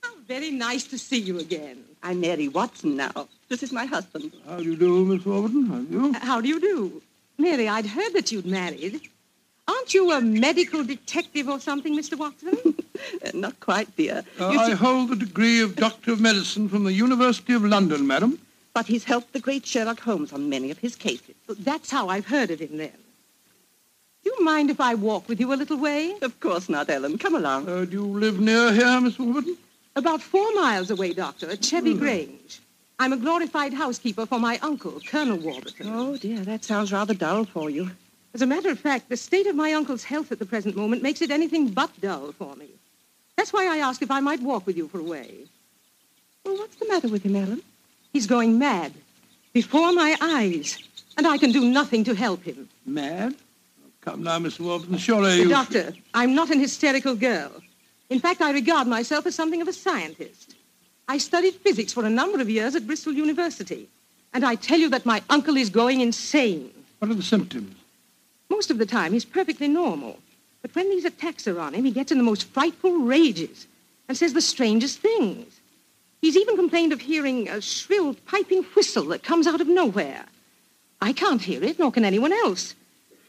How 0.02 0.14
very 0.26 0.50
nice 0.50 0.84
to 0.84 0.98
see 0.98 1.18
you 1.18 1.38
again. 1.38 1.84
I'm 2.02 2.20
Mary 2.20 2.48
Watson 2.48 2.96
now. 2.96 3.28
This 3.48 3.62
is 3.62 3.72
my 3.72 3.84
husband. 3.84 4.32
How 4.46 4.56
do 4.58 4.64
you 4.64 4.76
do, 4.76 5.04
Miss 5.04 5.24
Warburton? 5.24 5.66
How 5.66 5.78
do 5.78 5.90
you? 5.92 6.12
How 6.14 6.40
do 6.40 6.48
you 6.48 6.60
do? 6.60 7.02
Mary, 7.38 7.68
I'd 7.68 7.86
heard 7.86 8.12
that 8.14 8.32
you'd 8.32 8.46
married. 8.46 9.00
Aren't 9.68 9.94
you 9.94 10.12
a 10.12 10.20
medical 10.20 10.84
detective 10.84 11.48
or 11.48 11.58
something, 11.60 11.96
Mr. 11.96 12.18
Watson? 12.18 12.56
Uh, 13.22 13.30
not 13.34 13.60
quite, 13.60 13.94
dear. 13.96 14.24
Uh, 14.40 14.48
You 14.50 14.58
I 14.58 14.66
see- 14.70 14.72
hold 14.74 15.10
the 15.10 15.16
degree 15.16 15.60
of 15.60 15.76
Doctor 15.76 16.12
of 16.12 16.20
Medicine 16.20 16.66
from 16.66 16.84
the 16.84 16.92
University 16.94 17.52
of 17.52 17.62
London, 17.62 18.06
madam. 18.06 18.38
But 18.72 18.86
he's 18.86 19.04
helped 19.04 19.34
the 19.34 19.38
great 19.38 19.66
Sherlock 19.66 20.00
Holmes 20.00 20.32
on 20.32 20.48
many 20.48 20.70
of 20.70 20.78
his 20.78 20.96
cases. 20.96 21.34
That's 21.46 21.90
how 21.90 22.08
I've 22.08 22.26
heard 22.26 22.50
of 22.50 22.58
him 22.60 22.78
then. 22.78 22.92
Do 24.24 24.30
you 24.30 24.42
mind 24.44 24.70
if 24.70 24.80
I 24.80 24.94
walk 24.94 25.28
with 25.28 25.38
you 25.40 25.52
a 25.52 25.56
little 25.56 25.76
way? 25.76 26.14
Of 26.22 26.40
course 26.40 26.70
not, 26.70 26.88
Ellen. 26.88 27.18
Come 27.18 27.34
along. 27.34 27.68
Uh, 27.68 27.84
do 27.84 27.92
you 27.92 28.06
live 28.06 28.40
near 28.40 28.72
here, 28.72 28.98
Miss 29.00 29.18
Warburton? 29.18 29.58
About 29.96 30.20
four 30.20 30.54
miles 30.54 30.90
away, 30.90 31.14
Doctor, 31.14 31.50
at 31.50 31.64
Chevy 31.64 31.92
hmm. 31.92 31.98
Grange. 31.98 32.60
I'm 32.98 33.12
a 33.12 33.16
glorified 33.16 33.72
housekeeper 33.72 34.26
for 34.26 34.38
my 34.38 34.58
uncle, 34.62 35.00
Colonel 35.06 35.38
Warburton. 35.38 35.88
Oh, 35.90 36.16
dear, 36.16 36.40
that 36.40 36.64
sounds 36.64 36.92
rather 36.92 37.14
dull 37.14 37.44
for 37.44 37.68
you. 37.68 37.90
As 38.34 38.42
a 38.42 38.46
matter 38.46 38.70
of 38.70 38.78
fact, 38.78 39.08
the 39.08 39.16
state 39.16 39.46
of 39.46 39.56
my 39.56 39.72
uncle's 39.72 40.04
health 40.04 40.30
at 40.32 40.38
the 40.38 40.46
present 40.46 40.76
moment 40.76 41.02
makes 41.02 41.22
it 41.22 41.30
anything 41.30 41.68
but 41.68 41.90
dull 42.00 42.32
for 42.32 42.54
me. 42.56 42.68
That's 43.36 43.52
why 43.52 43.66
I 43.66 43.78
asked 43.78 44.02
if 44.02 44.10
I 44.10 44.20
might 44.20 44.40
walk 44.40 44.66
with 44.66 44.76
you 44.76 44.88
for 44.88 45.00
a 45.00 45.02
way. 45.02 45.44
Well, 46.44 46.56
what's 46.56 46.76
the 46.76 46.88
matter 46.88 47.08
with 47.08 47.22
him, 47.22 47.36
Ellen? 47.36 47.62
He's 48.12 48.26
going 48.26 48.58
mad. 48.58 48.92
Before 49.52 49.92
my 49.92 50.16
eyes. 50.20 50.78
And 51.16 51.26
I 51.26 51.38
can 51.38 51.52
do 51.52 51.64
nothing 51.64 52.04
to 52.04 52.14
help 52.14 52.42
him. 52.42 52.68
Mad? 52.84 53.34
Come 54.02 54.22
now, 54.22 54.38
Miss 54.38 54.60
Warburton. 54.60 54.98
Surely 54.98 55.40
you... 55.40 55.48
Doctor, 55.48 55.94
I'm 56.12 56.34
not 56.34 56.50
an 56.50 56.60
hysterical 56.60 57.14
girl. 57.14 57.50
In 58.08 58.20
fact, 58.20 58.40
I 58.40 58.52
regard 58.52 58.86
myself 58.86 59.26
as 59.26 59.34
something 59.34 59.60
of 59.60 59.68
a 59.68 59.72
scientist. 59.72 60.54
I 61.08 61.18
studied 61.18 61.54
physics 61.54 61.92
for 61.92 62.04
a 62.04 62.10
number 62.10 62.40
of 62.40 62.50
years 62.50 62.74
at 62.74 62.86
Bristol 62.86 63.12
University. 63.12 63.88
And 64.32 64.44
I 64.44 64.54
tell 64.54 64.78
you 64.78 64.90
that 64.90 65.06
my 65.06 65.22
uncle 65.30 65.56
is 65.56 65.70
going 65.70 66.00
insane. 66.00 66.70
What 66.98 67.10
are 67.10 67.14
the 67.14 67.22
symptoms? 67.22 67.74
Most 68.48 68.70
of 68.70 68.78
the 68.78 68.86
time, 68.86 69.12
he's 69.12 69.24
perfectly 69.24 69.68
normal. 69.68 70.18
But 70.62 70.74
when 70.74 70.90
these 70.90 71.04
attacks 71.04 71.46
are 71.46 71.60
on 71.60 71.74
him, 71.74 71.84
he 71.84 71.90
gets 71.90 72.12
in 72.12 72.18
the 72.18 72.24
most 72.24 72.44
frightful 72.48 72.98
rages 72.98 73.66
and 74.08 74.16
says 74.16 74.32
the 74.32 74.40
strangest 74.40 75.00
things. 75.00 75.60
He's 76.20 76.36
even 76.36 76.56
complained 76.56 76.92
of 76.92 77.00
hearing 77.00 77.48
a 77.48 77.60
shrill 77.60 78.14
piping 78.26 78.62
whistle 78.74 79.04
that 79.06 79.22
comes 79.22 79.46
out 79.46 79.60
of 79.60 79.68
nowhere. 79.68 80.24
I 81.00 81.12
can't 81.12 81.42
hear 81.42 81.62
it, 81.62 81.78
nor 81.78 81.92
can 81.92 82.04
anyone 82.04 82.32
else. 82.32 82.74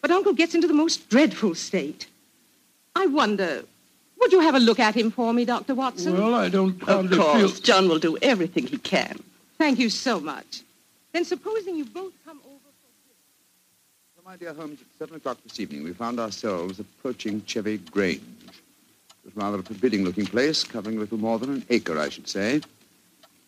But 0.01 0.12
Uncle 0.12 0.34
gets 0.34 0.55
into 0.55 0.67
the 0.67 0.74
most 0.74 1.10
dreadful 1.10 1.55
state. 1.55 2.07
I 2.96 3.07
wonder, 3.07 3.65
would 4.19 4.31
you 4.31 4.39
have 4.41 4.55
a 4.55 4.59
look 4.59 4.79
at 4.79 4.95
him 4.95 5.12
for 5.12 5.33
me, 5.33 5.45
Dr. 5.45 5.75
Watson? 5.75 6.13
Well, 6.17 6.33
I 6.36 6.50
don't 6.50 6.81
Of 6.81 6.88
hardly 6.88 7.17
course, 7.17 7.53
feel... 7.53 7.62
John 7.62 7.89
will 7.89 8.00
do 8.00 8.17
everything 8.21 8.67
he 8.67 8.77
can. 8.77 9.21
Thank 9.57 9.79
you 9.79 9.89
so 9.89 10.19
much. 10.19 10.63
Then 11.13 11.25
supposing 11.25 11.75
you 11.75 11.86
both 11.86 12.13
come 12.25 12.39
over 12.45 12.57
for... 12.57 14.15
So, 14.15 14.21
my 14.25 14.36
dear 14.36 14.53
Holmes, 14.53 14.81
at 14.81 14.88
seven 15.00 15.15
o'clock 15.15 15.38
this 15.43 15.59
evening, 15.59 15.83
we 15.83 15.93
found 15.93 16.19
ourselves 16.19 16.79
approaching 16.79 17.43
Chevy 17.45 17.77
Grange. 17.77 18.21
It 18.47 18.55
was 19.25 19.36
rather 19.36 19.59
a 19.59 19.63
forbidding-looking 19.63 20.27
place, 20.27 20.63
covering 20.63 20.97
a 20.97 21.00
little 21.00 21.17
more 21.17 21.39
than 21.39 21.51
an 21.51 21.65
acre, 21.69 21.97
I 22.00 22.09
should 22.09 22.27
say. 22.27 22.62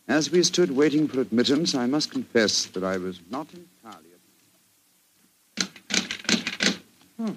As 0.07 0.31
we 0.31 0.41
stood 0.43 0.71
waiting 0.75 1.07
for 1.07 1.21
admittance, 1.21 1.75
I 1.75 1.85
must 1.85 2.11
confess 2.11 2.65
that 2.67 2.83
I 2.83 2.97
was 2.97 3.19
not 3.29 3.47
entirely... 3.53 4.05
Hmm. 7.17 7.33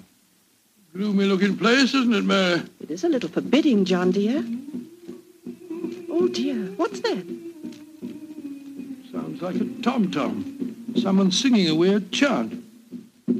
Gloomy-looking 0.93 1.57
place, 1.57 1.93
isn't 1.93 2.13
it, 2.13 2.23
Mary? 2.23 2.61
It 2.79 2.91
is 2.91 3.03
a 3.03 3.09
little 3.09 3.29
forbidding, 3.29 3.83
John, 3.85 4.11
dear. 4.11 4.43
Oh, 6.09 6.27
dear. 6.27 6.55
What's 6.77 6.99
that? 7.01 7.25
Sounds 9.11 9.41
like 9.41 9.55
a 9.55 9.65
tom-tom. 9.81 10.93
Someone 10.95 11.31
singing 11.31 11.67
a 11.67 11.73
weird 11.75 12.11
chant. 12.11 12.63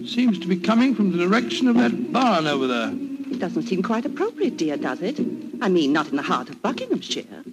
Seems 0.08 0.40
to 0.40 0.48
be 0.48 0.58
coming 0.58 0.96
from 0.96 1.12
the 1.12 1.18
direction 1.24 1.68
of 1.68 1.76
that 1.76 2.12
barn 2.12 2.48
over 2.48 2.66
there. 2.66 2.90
It 2.92 3.40
doesn't 3.40 3.64
seem 3.64 3.84
quite 3.84 4.06
appropriate, 4.06 4.58
dear, 4.58 4.76
does 4.78 5.02
it? 5.02 5.20
I 5.62 5.70
mean, 5.70 5.94
not 5.94 6.08
in 6.10 6.16
the 6.16 6.24
heart 6.24 6.50
of 6.50 6.62
Buckinghamshire. 6.62 7.44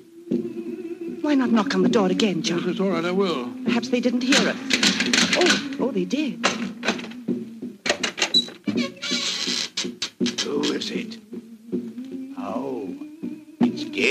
Why 1.20 1.34
not 1.34 1.50
knock 1.50 1.74
on 1.74 1.82
the 1.82 1.88
door 1.90 2.06
again, 2.08 2.38
Yes, 2.38 2.46
John? 2.46 2.68
it's 2.70 2.80
all 2.80 2.88
right, 2.90 3.04
I 3.04 3.10
will. 3.10 3.50
Perhaps 3.64 3.90
they 3.90 4.00
didn't 4.00 4.22
hear 4.22 4.48
us. 4.48 4.56
Oh, 5.36 5.76
oh, 5.80 5.90
they 5.90 6.06
did. 6.06 6.46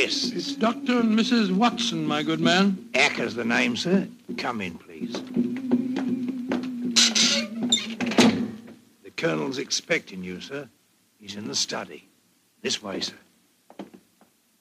It's 0.02 0.22
guests. 0.22 0.32
It's 0.32 0.56
Dr. 0.56 1.02
and 1.02 1.20
Mrs. 1.20 1.52
Watson, 1.52 2.06
my 2.06 2.24
good 2.24 2.40
man. 2.40 2.90
Acker's 2.96 3.36
the 3.36 3.44
name, 3.44 3.76
sir. 3.76 4.08
Come 4.38 4.62
in, 4.62 4.78
please. 4.78 5.12
The 9.04 9.12
Colonel's 9.18 9.58
expecting 9.58 10.24
you, 10.24 10.40
sir. 10.40 10.70
He's 11.20 11.36
in 11.36 11.50
the 11.50 11.56
study. 11.56 12.08
This 12.62 12.82
way, 12.82 13.02
sir. 13.02 13.16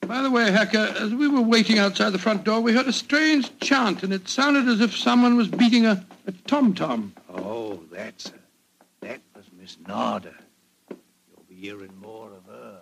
By 0.01 0.21
the 0.21 0.29
way, 0.29 0.51
Hacker, 0.51 0.93
as 0.99 1.13
we 1.13 1.29
were 1.29 1.41
waiting 1.41 1.79
outside 1.79 2.09
the 2.09 2.19
front 2.19 2.43
door, 2.43 2.59
we 2.59 2.73
heard 2.73 2.87
a 2.87 2.93
strange 2.93 3.57
chant, 3.59 4.03
and 4.03 4.11
it 4.11 4.27
sounded 4.27 4.67
as 4.67 4.81
if 4.81 4.97
someone 4.97 5.37
was 5.37 5.47
beating 5.47 5.85
a, 5.85 6.05
a 6.27 6.33
tom-tom. 6.47 7.13
Oh, 7.29 7.79
that's 7.89 8.27
her. 8.29 8.39
That 9.01 9.21
was 9.33 9.45
Miss 9.57 9.77
Nada. 9.87 10.33
You'll 10.89 11.45
be 11.47 11.55
hearing 11.55 11.93
more 12.01 12.27
of 12.27 12.43
her. 12.53 12.81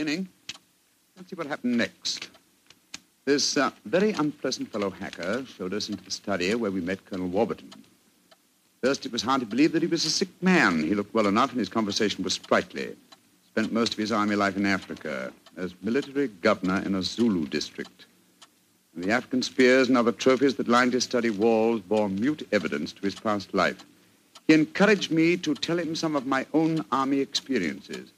Beginning. 0.00 0.26
Let's 1.14 1.28
see 1.28 1.36
what 1.36 1.46
happened 1.46 1.76
next. 1.76 2.30
This 3.26 3.58
uh, 3.58 3.70
very 3.84 4.12
unpleasant 4.12 4.72
fellow 4.72 4.88
hacker 4.88 5.44
showed 5.44 5.74
us 5.74 5.90
into 5.90 6.02
the 6.02 6.10
study 6.10 6.54
where 6.54 6.70
we 6.70 6.80
met 6.80 7.04
Colonel 7.04 7.28
Warburton. 7.28 7.70
First, 8.82 9.04
it 9.04 9.12
was 9.12 9.20
hard 9.20 9.40
to 9.40 9.46
believe 9.46 9.72
that 9.72 9.82
he 9.82 9.88
was 9.88 10.06
a 10.06 10.10
sick 10.10 10.30
man. 10.40 10.82
He 10.82 10.94
looked 10.94 11.12
well 11.12 11.26
enough, 11.26 11.50
and 11.50 11.58
his 11.58 11.68
conversation 11.68 12.24
was 12.24 12.32
sprightly. 12.32 12.96
Spent 13.48 13.74
most 13.74 13.92
of 13.92 13.98
his 13.98 14.10
army 14.10 14.36
life 14.36 14.56
in 14.56 14.64
Africa 14.64 15.34
as 15.58 15.74
military 15.82 16.28
governor 16.28 16.82
in 16.86 16.94
a 16.94 17.02
Zulu 17.02 17.46
district. 17.46 18.06
And 18.94 19.04
the 19.04 19.12
African 19.12 19.42
spears 19.42 19.88
and 19.88 19.98
other 19.98 20.12
trophies 20.12 20.54
that 20.54 20.68
lined 20.68 20.94
his 20.94 21.04
study 21.04 21.28
walls 21.28 21.82
bore 21.82 22.08
mute 22.08 22.48
evidence 22.52 22.94
to 22.94 23.02
his 23.02 23.16
past 23.16 23.52
life. 23.52 23.84
He 24.46 24.54
encouraged 24.54 25.10
me 25.10 25.36
to 25.36 25.54
tell 25.54 25.78
him 25.78 25.94
some 25.94 26.16
of 26.16 26.24
my 26.26 26.46
own 26.54 26.86
army 26.90 27.18
experiences. 27.20 28.12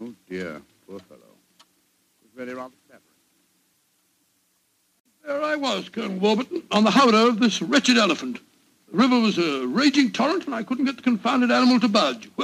Oh, 0.00 0.14
dear. 0.30 0.62
Poor 0.88 0.98
fellow. 1.00 1.20
It 1.20 2.22
was 2.22 2.30
really 2.36 2.54
rather 2.54 2.74
clever. 2.88 3.02
There 5.26 5.42
I 5.42 5.56
was, 5.56 5.88
Colonel 5.88 6.18
Warburton, 6.18 6.62
on 6.70 6.84
the 6.84 6.90
howdah 6.90 7.28
of 7.28 7.40
this 7.40 7.60
wretched 7.60 7.98
elephant. 7.98 8.38
The 8.92 8.96
river 8.98 9.18
was 9.18 9.38
a 9.38 9.66
raging 9.66 10.12
torrent, 10.12 10.46
and 10.46 10.54
I 10.54 10.62
couldn't 10.62 10.84
get 10.84 10.96
the 10.96 11.02
confounded 11.02 11.50
animal 11.50 11.80
to 11.80 11.88
budge. 11.88 12.30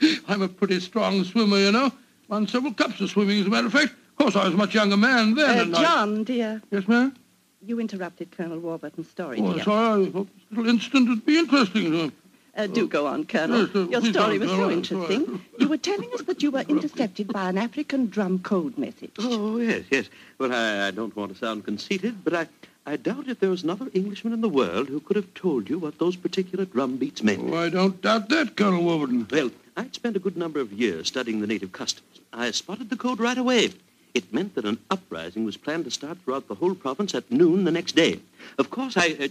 Well, 0.00 0.14
I'm 0.28 0.42
a 0.42 0.48
pretty 0.48 0.78
strong 0.78 1.24
swimmer, 1.24 1.58
you 1.58 1.72
know. 1.72 1.90
Won 2.28 2.46
several 2.46 2.72
cups 2.72 3.00
of 3.00 3.10
swimming, 3.10 3.40
as 3.40 3.46
a 3.46 3.50
matter 3.50 3.66
of 3.66 3.72
fact. 3.72 3.90
Of 3.92 4.16
course, 4.16 4.36
I 4.36 4.44
was 4.44 4.54
a 4.54 4.56
much 4.56 4.72
younger 4.74 4.96
man 4.96 5.34
then. 5.34 5.58
Uh, 5.58 5.62
and 5.62 5.76
I- 5.76 5.82
John, 5.82 6.22
dear, 6.24 6.62
Yes, 6.70 6.86
ma'am? 6.86 7.16
you 7.60 7.80
interrupted 7.80 8.30
Colonel 8.30 8.60
Warburton's 8.60 9.08
story, 9.10 9.40
Oh, 9.40 9.54
dear. 9.54 9.64
sorry. 9.64 10.06
I 10.06 10.10
thought 10.10 10.28
this 10.34 10.44
little 10.56 10.68
incident 10.70 11.08
would 11.08 11.26
be 11.26 11.36
interesting. 11.38 12.12
Uh, 12.58 12.66
do 12.66 12.88
go 12.88 13.06
on, 13.06 13.24
Colonel. 13.24 13.68
Your 13.88 14.04
story 14.04 14.36
was 14.40 14.50
so 14.50 14.68
interesting. 14.68 15.40
You 15.60 15.68
were 15.68 15.76
telling 15.76 16.12
us 16.12 16.22
that 16.22 16.42
you 16.42 16.50
were 16.50 16.64
intercepted 16.68 17.32
by 17.32 17.48
an 17.48 17.56
African 17.56 18.08
drum 18.08 18.40
code 18.40 18.76
message. 18.76 19.12
Oh, 19.20 19.58
yes, 19.58 19.84
yes. 19.90 20.08
Well, 20.38 20.52
I, 20.52 20.88
I 20.88 20.90
don't 20.90 21.14
want 21.14 21.32
to 21.32 21.38
sound 21.38 21.64
conceited, 21.64 22.24
but 22.24 22.34
I, 22.34 22.48
I 22.84 22.96
doubt 22.96 23.28
if 23.28 23.38
there 23.38 23.50
was 23.50 23.62
another 23.62 23.86
Englishman 23.94 24.32
in 24.32 24.40
the 24.40 24.48
world 24.48 24.88
who 24.88 24.98
could 24.98 25.14
have 25.14 25.32
told 25.34 25.70
you 25.70 25.78
what 25.78 26.00
those 26.00 26.16
particular 26.16 26.64
drum 26.64 26.96
beats 26.96 27.22
meant. 27.22 27.48
Oh, 27.48 27.56
I 27.56 27.68
don't 27.68 28.02
doubt 28.02 28.28
that, 28.30 28.56
Colonel 28.56 28.82
Warburton. 28.82 29.28
Well, 29.30 29.52
I'd 29.76 29.94
spent 29.94 30.16
a 30.16 30.20
good 30.20 30.36
number 30.36 30.58
of 30.58 30.72
years 30.72 31.06
studying 31.06 31.40
the 31.40 31.46
native 31.46 31.70
customs. 31.70 32.20
I 32.32 32.50
spotted 32.50 32.90
the 32.90 32.96
code 32.96 33.20
right 33.20 33.38
away. 33.38 33.72
It 34.14 34.34
meant 34.34 34.56
that 34.56 34.64
an 34.64 34.78
uprising 34.90 35.44
was 35.44 35.56
planned 35.56 35.84
to 35.84 35.92
start 35.92 36.18
throughout 36.24 36.48
the 36.48 36.56
whole 36.56 36.74
province 36.74 37.14
at 37.14 37.30
noon 37.30 37.62
the 37.62 37.70
next 37.70 37.94
day. 37.94 38.18
Of 38.58 38.70
course, 38.70 38.96
I... 38.96 39.16
Uh, 39.20 39.28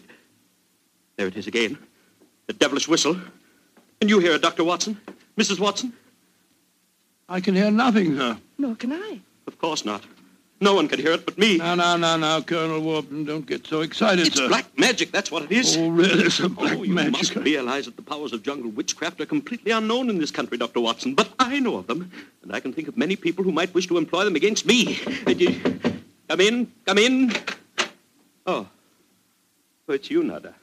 there 1.18 1.28
it 1.28 1.36
is 1.36 1.48
again. 1.48 1.78
The 2.48 2.54
devilish 2.54 2.88
whistle. 2.88 3.16
Can 4.00 4.10
you 4.10 4.20
hear 4.20 4.34
it, 4.34 4.42
Dr. 4.42 4.64
Watson? 4.64 5.00
Mrs. 5.38 5.60
Watson? 5.60 5.94
I 7.30 7.42
can 7.42 7.56
hear 7.56 7.70
nothing, 7.70 8.18
sir. 8.18 8.38
Nor 8.58 8.76
can 8.76 8.94
I. 8.94 9.20
Of 9.48 9.60
course 9.60 9.84
not. 9.86 10.04
No 10.60 10.74
one 10.74 10.88
can 10.88 11.00
hear 11.00 11.12
it 11.12 11.26
but 11.26 11.38
me. 11.38 11.58
Now, 11.58 11.76
now, 11.76 11.98
now, 11.98 12.18
now, 12.18 12.42
Colonel 12.42 12.80
Warburton, 12.82 13.26
don't 13.26 13.46
get 13.46 13.68
so 13.68 13.82
excited, 13.82 14.26
It's 14.28 14.38
sir. 14.38 14.48
black 14.48 14.66
magic, 14.78 15.12
that's 15.12 15.32
what 15.32 15.44
it 15.44 15.52
is. 15.52 15.78
Oh, 15.78 15.90
really, 15.90 16.30
sir, 16.32 16.50
black 16.50 16.78
oh, 16.78 16.84
you 16.84 16.94
magic. 16.96 17.12
must 17.12 17.36
realize 17.36 17.86
that 17.86 17.96
the 17.96 18.02
powers 18.02 18.34
of 18.34 18.42
jungle 18.42 18.72
witchcraft 18.72 19.22
are 19.22 19.28
completely 19.28 19.72
unknown 19.72 20.10
in 20.10 20.18
this 20.18 20.32
country, 20.32 20.58
Dr. 20.58 20.80
Watson. 20.80 21.14
But 21.14 21.30
I 21.38 21.60
know 21.60 21.76
of 21.76 21.86
them, 21.86 22.12
and 22.42 22.56
I 22.56 22.60
can 22.60 22.74
think 22.74 22.88
of 22.88 22.98
many 22.98 23.16
people 23.16 23.44
who 23.44 23.52
might 23.52 23.72
wish 23.76 23.86
to 23.88 23.98
employ 23.98 24.24
them 24.26 24.36
against 24.36 24.66
me. 24.66 25.00
Uh, 25.28 25.32
you- 25.32 25.62
Come 26.28 26.42
in, 26.42 26.72
come 26.86 26.98
in. 26.98 27.32
Oh, 28.46 28.68
oh 29.88 29.94
it's 29.94 30.10
you, 30.10 30.24
Nada. 30.24 30.56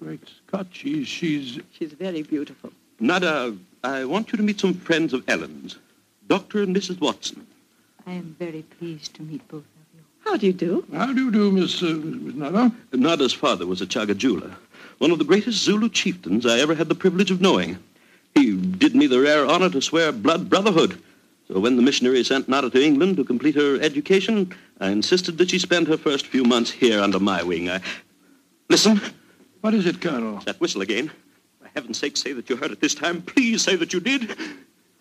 Great 0.00 0.20
Scott, 0.46 0.66
she's, 0.72 1.06
she's... 1.06 1.60
She's 1.72 1.92
very 1.92 2.22
beautiful. 2.22 2.72
Nada, 3.00 3.54
I 3.84 4.04
want 4.06 4.32
you 4.32 4.38
to 4.38 4.42
meet 4.42 4.58
some 4.58 4.72
friends 4.72 5.12
of 5.12 5.28
Ellen's, 5.28 5.76
Dr. 6.26 6.62
and 6.62 6.74
Mrs. 6.74 7.00
Watson. 7.00 7.46
I 8.06 8.12
am 8.12 8.34
very 8.38 8.62
pleased 8.62 9.14
to 9.16 9.22
meet 9.22 9.46
both 9.48 9.60
of 9.60 9.94
you. 9.94 10.00
How 10.24 10.38
do 10.38 10.46
you 10.46 10.54
do? 10.54 10.86
How 10.94 11.12
do 11.12 11.24
you 11.24 11.30
do, 11.30 11.50
Miss, 11.50 11.82
uh, 11.82 12.00
Miss 12.02 12.34
Nada? 12.34 12.72
Nada's 12.92 13.34
father 13.34 13.66
was 13.66 13.82
a 13.82 13.86
Chagajula, 13.86 14.54
one 14.98 15.10
of 15.10 15.18
the 15.18 15.24
greatest 15.24 15.62
Zulu 15.62 15.90
chieftains 15.90 16.46
I 16.46 16.60
ever 16.60 16.74
had 16.74 16.88
the 16.88 16.94
privilege 16.94 17.30
of 17.30 17.42
knowing. 17.42 17.78
He 18.34 18.56
did 18.56 18.94
me 18.94 19.06
the 19.06 19.20
rare 19.20 19.44
honor 19.44 19.68
to 19.68 19.82
swear 19.82 20.12
blood 20.12 20.48
brotherhood. 20.48 20.98
So 21.48 21.60
when 21.60 21.76
the 21.76 21.82
missionary 21.82 22.24
sent 22.24 22.48
Nada 22.48 22.70
to 22.70 22.82
England 22.82 23.16
to 23.16 23.24
complete 23.24 23.56
her 23.56 23.78
education, 23.80 24.54
I 24.80 24.90
insisted 24.90 25.36
that 25.38 25.50
she 25.50 25.58
spend 25.58 25.88
her 25.88 25.98
first 25.98 26.26
few 26.26 26.44
months 26.44 26.70
here 26.70 27.00
under 27.00 27.18
my 27.18 27.42
wing. 27.42 27.68
I... 27.68 27.80
Listen. 28.70 29.00
What 29.60 29.74
is 29.74 29.86
it, 29.86 30.00
Colonel? 30.00 30.38
That 30.46 30.60
whistle 30.60 30.80
again. 30.80 31.10
For 31.60 31.68
heaven's 31.74 31.98
sake, 31.98 32.16
say 32.16 32.32
that 32.32 32.48
you 32.48 32.56
heard 32.56 32.70
it 32.70 32.80
this 32.80 32.94
time. 32.94 33.22
Please 33.22 33.62
say 33.62 33.76
that 33.76 33.92
you 33.92 34.00
did. 34.00 34.36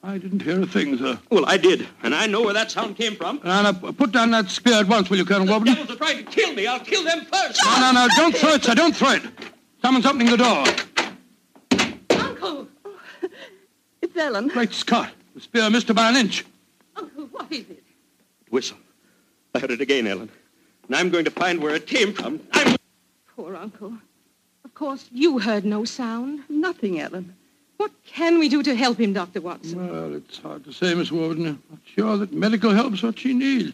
I 0.04 0.18
didn't 0.18 0.42
hear 0.42 0.62
a 0.62 0.66
thing, 0.66 0.98
sir. 0.98 1.20
Well, 1.30 1.46
I 1.46 1.58
did, 1.58 1.88
and 2.04 2.16
I 2.16 2.26
know 2.26 2.42
where 2.42 2.54
that 2.54 2.72
sound 2.72 2.96
came 2.96 3.16
from. 3.16 3.42
Now, 3.44 3.64
now, 3.64 3.74
put 3.74 4.12
down 4.14 4.32
that 4.32 4.50
spear 4.50 4.76
at 4.76 4.88
once, 4.88 5.10
will 5.10 5.18
you, 5.18 5.26
Colonel 5.26 5.48
Warburton? 5.48 5.76
Devils 5.76 5.92
are 5.92 5.98
trying 5.98 6.18
to 6.18 6.24
kill 6.24 6.54
me. 6.54 6.68
I'll 6.68 6.80
kill 6.80 7.04
them 7.04 7.26
first. 7.26 7.62
No, 7.66 7.80
no, 7.80 7.92
no, 7.92 8.08
don't 8.16 8.36
throw 8.36 8.54
it, 8.54 8.64
sir, 8.64 8.76
don't 8.76 8.96
throw 8.96 9.12
it. 9.12 9.24
Someone's 9.82 10.06
opening 10.06 10.30
the 10.30 10.38
door. 10.38 10.64
Uncle! 12.18 12.68
Oh, 12.86 12.96
it's 14.02 14.16
Ellen. 14.16 14.48
Great 14.48 14.74
Scott, 14.74 15.12
the 15.36 15.42
spear 15.42 15.70
missed 15.70 15.90
her 15.90 15.94
by 15.94 16.10
an 16.10 16.16
inch. 16.16 16.46
Uncle, 16.96 17.26
what 17.28 17.52
is 17.52 17.70
it? 17.70 17.84
Whistle. 18.50 18.78
I 19.54 19.60
heard 19.60 19.72
it 19.72 19.82
again, 19.82 20.08
Ellen. 20.08 20.30
And 20.88 20.96
I'm 20.96 21.10
going 21.10 21.26
to 21.26 21.32
find 21.32 21.62
where 21.62 21.76
it 21.76 21.88
came 21.88 22.14
from. 22.14 22.40
I'm... 22.54 22.78
Poor 23.36 23.56
Uncle. 23.58 23.94
Of 24.80 24.86
course, 24.86 25.10
you 25.12 25.40
heard 25.40 25.66
no 25.66 25.84
sound. 25.84 26.40
Nothing, 26.48 27.02
Ellen. 27.02 27.36
What 27.76 27.92
can 28.06 28.40
we 28.40 28.48
do 28.48 28.64
to 28.64 28.74
help 28.74 28.98
him, 28.98 29.12
Dr. 29.12 29.42
Watson? 29.42 29.92
Well, 29.92 30.16
it's 30.16 30.38
hard 30.38 30.64
to 30.64 30.72
say, 30.72 30.96
Miss 30.96 31.12
Warburton. 31.12 31.48
I'm 31.48 31.64
not 31.70 31.80
sure 31.84 32.16
that 32.16 32.32
medical 32.32 32.72
help's 32.72 33.04
what 33.04 33.20
she 33.20 33.34
needs. 33.34 33.74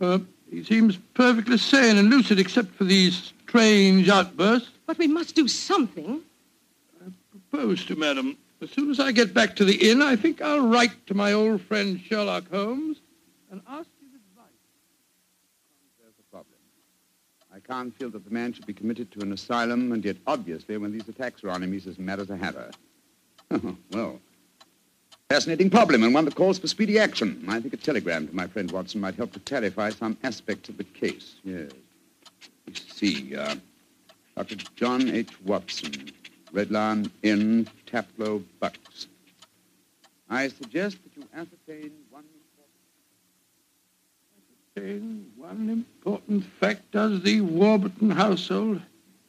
Uh, 0.00 0.18
he 0.50 0.64
seems 0.64 0.96
perfectly 1.14 1.56
sane 1.56 1.98
and 1.98 2.10
lucid 2.10 2.40
except 2.40 2.74
for 2.74 2.82
these 2.82 3.32
strange 3.46 4.08
outbursts. 4.08 4.70
But 4.86 4.98
we 4.98 5.06
must 5.06 5.36
do 5.36 5.46
something. 5.46 6.20
I 7.00 7.12
propose 7.30 7.84
to, 7.84 7.94
madam. 7.94 8.36
As 8.60 8.72
soon 8.72 8.90
as 8.90 8.98
I 8.98 9.12
get 9.12 9.32
back 9.32 9.54
to 9.54 9.64
the 9.64 9.88
inn, 9.88 10.02
I 10.02 10.16
think 10.16 10.42
I'll 10.42 10.66
write 10.66 11.06
to 11.06 11.14
my 11.14 11.32
old 11.32 11.60
friend 11.62 12.00
Sherlock 12.00 12.50
Holmes 12.50 12.96
and 13.52 13.60
ask 13.68 13.88
his 14.00 14.14
advice. 14.14 14.50
There's 16.00 16.16
the 16.16 16.24
problem. 16.24 16.56
I 17.70 17.72
can't 17.72 17.96
feel 17.96 18.10
that 18.10 18.24
the 18.24 18.30
man 18.30 18.52
should 18.52 18.66
be 18.66 18.72
committed 18.72 19.12
to 19.12 19.20
an 19.20 19.32
asylum, 19.32 19.92
and 19.92 20.04
yet 20.04 20.16
obviously 20.26 20.76
when 20.76 20.90
these 20.90 21.08
attacks 21.08 21.44
are 21.44 21.50
on 21.50 21.62
him, 21.62 21.72
he's 21.72 21.86
as 21.86 22.00
mad 22.00 22.18
as 22.18 22.28
a 22.28 22.36
hatter. 22.36 22.68
well, 23.92 24.20
fascinating 25.28 25.70
problem 25.70 26.02
and 26.02 26.12
one 26.12 26.24
that 26.24 26.34
calls 26.34 26.58
for 26.58 26.66
speedy 26.66 26.98
action. 26.98 27.44
I 27.46 27.60
think 27.60 27.72
a 27.72 27.76
telegram 27.76 28.26
to 28.26 28.34
my 28.34 28.48
friend 28.48 28.68
Watson 28.72 29.00
might 29.00 29.14
help 29.14 29.32
to 29.34 29.40
clarify 29.40 29.90
some 29.90 30.16
aspects 30.24 30.68
of 30.68 30.78
the 30.78 30.84
case. 30.84 31.36
Yes. 31.44 31.70
Let's 32.66 32.92
see. 32.92 33.36
Uh, 33.36 33.54
Dr. 34.36 34.56
John 34.74 35.08
H. 35.08 35.40
Watson, 35.42 36.10
Red 36.52 36.72
Lion 36.72 37.12
Inn, 37.22 37.68
Taplow, 37.86 38.42
Bucks. 38.58 39.06
I 40.28 40.48
suggest 40.48 40.98
that 41.04 41.16
you 41.16 41.24
ascertain 41.32 41.92
one 44.74 44.84
Saying 44.84 45.26
one 45.36 45.70
important 45.70 46.44
fact, 46.44 46.92
does 46.92 47.22
the 47.22 47.40
Warburton 47.40 48.10
household 48.10 48.80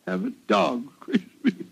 have 0.05 0.25
a 0.25 0.31
dog? 0.47 0.87
Crispy. 0.99 1.65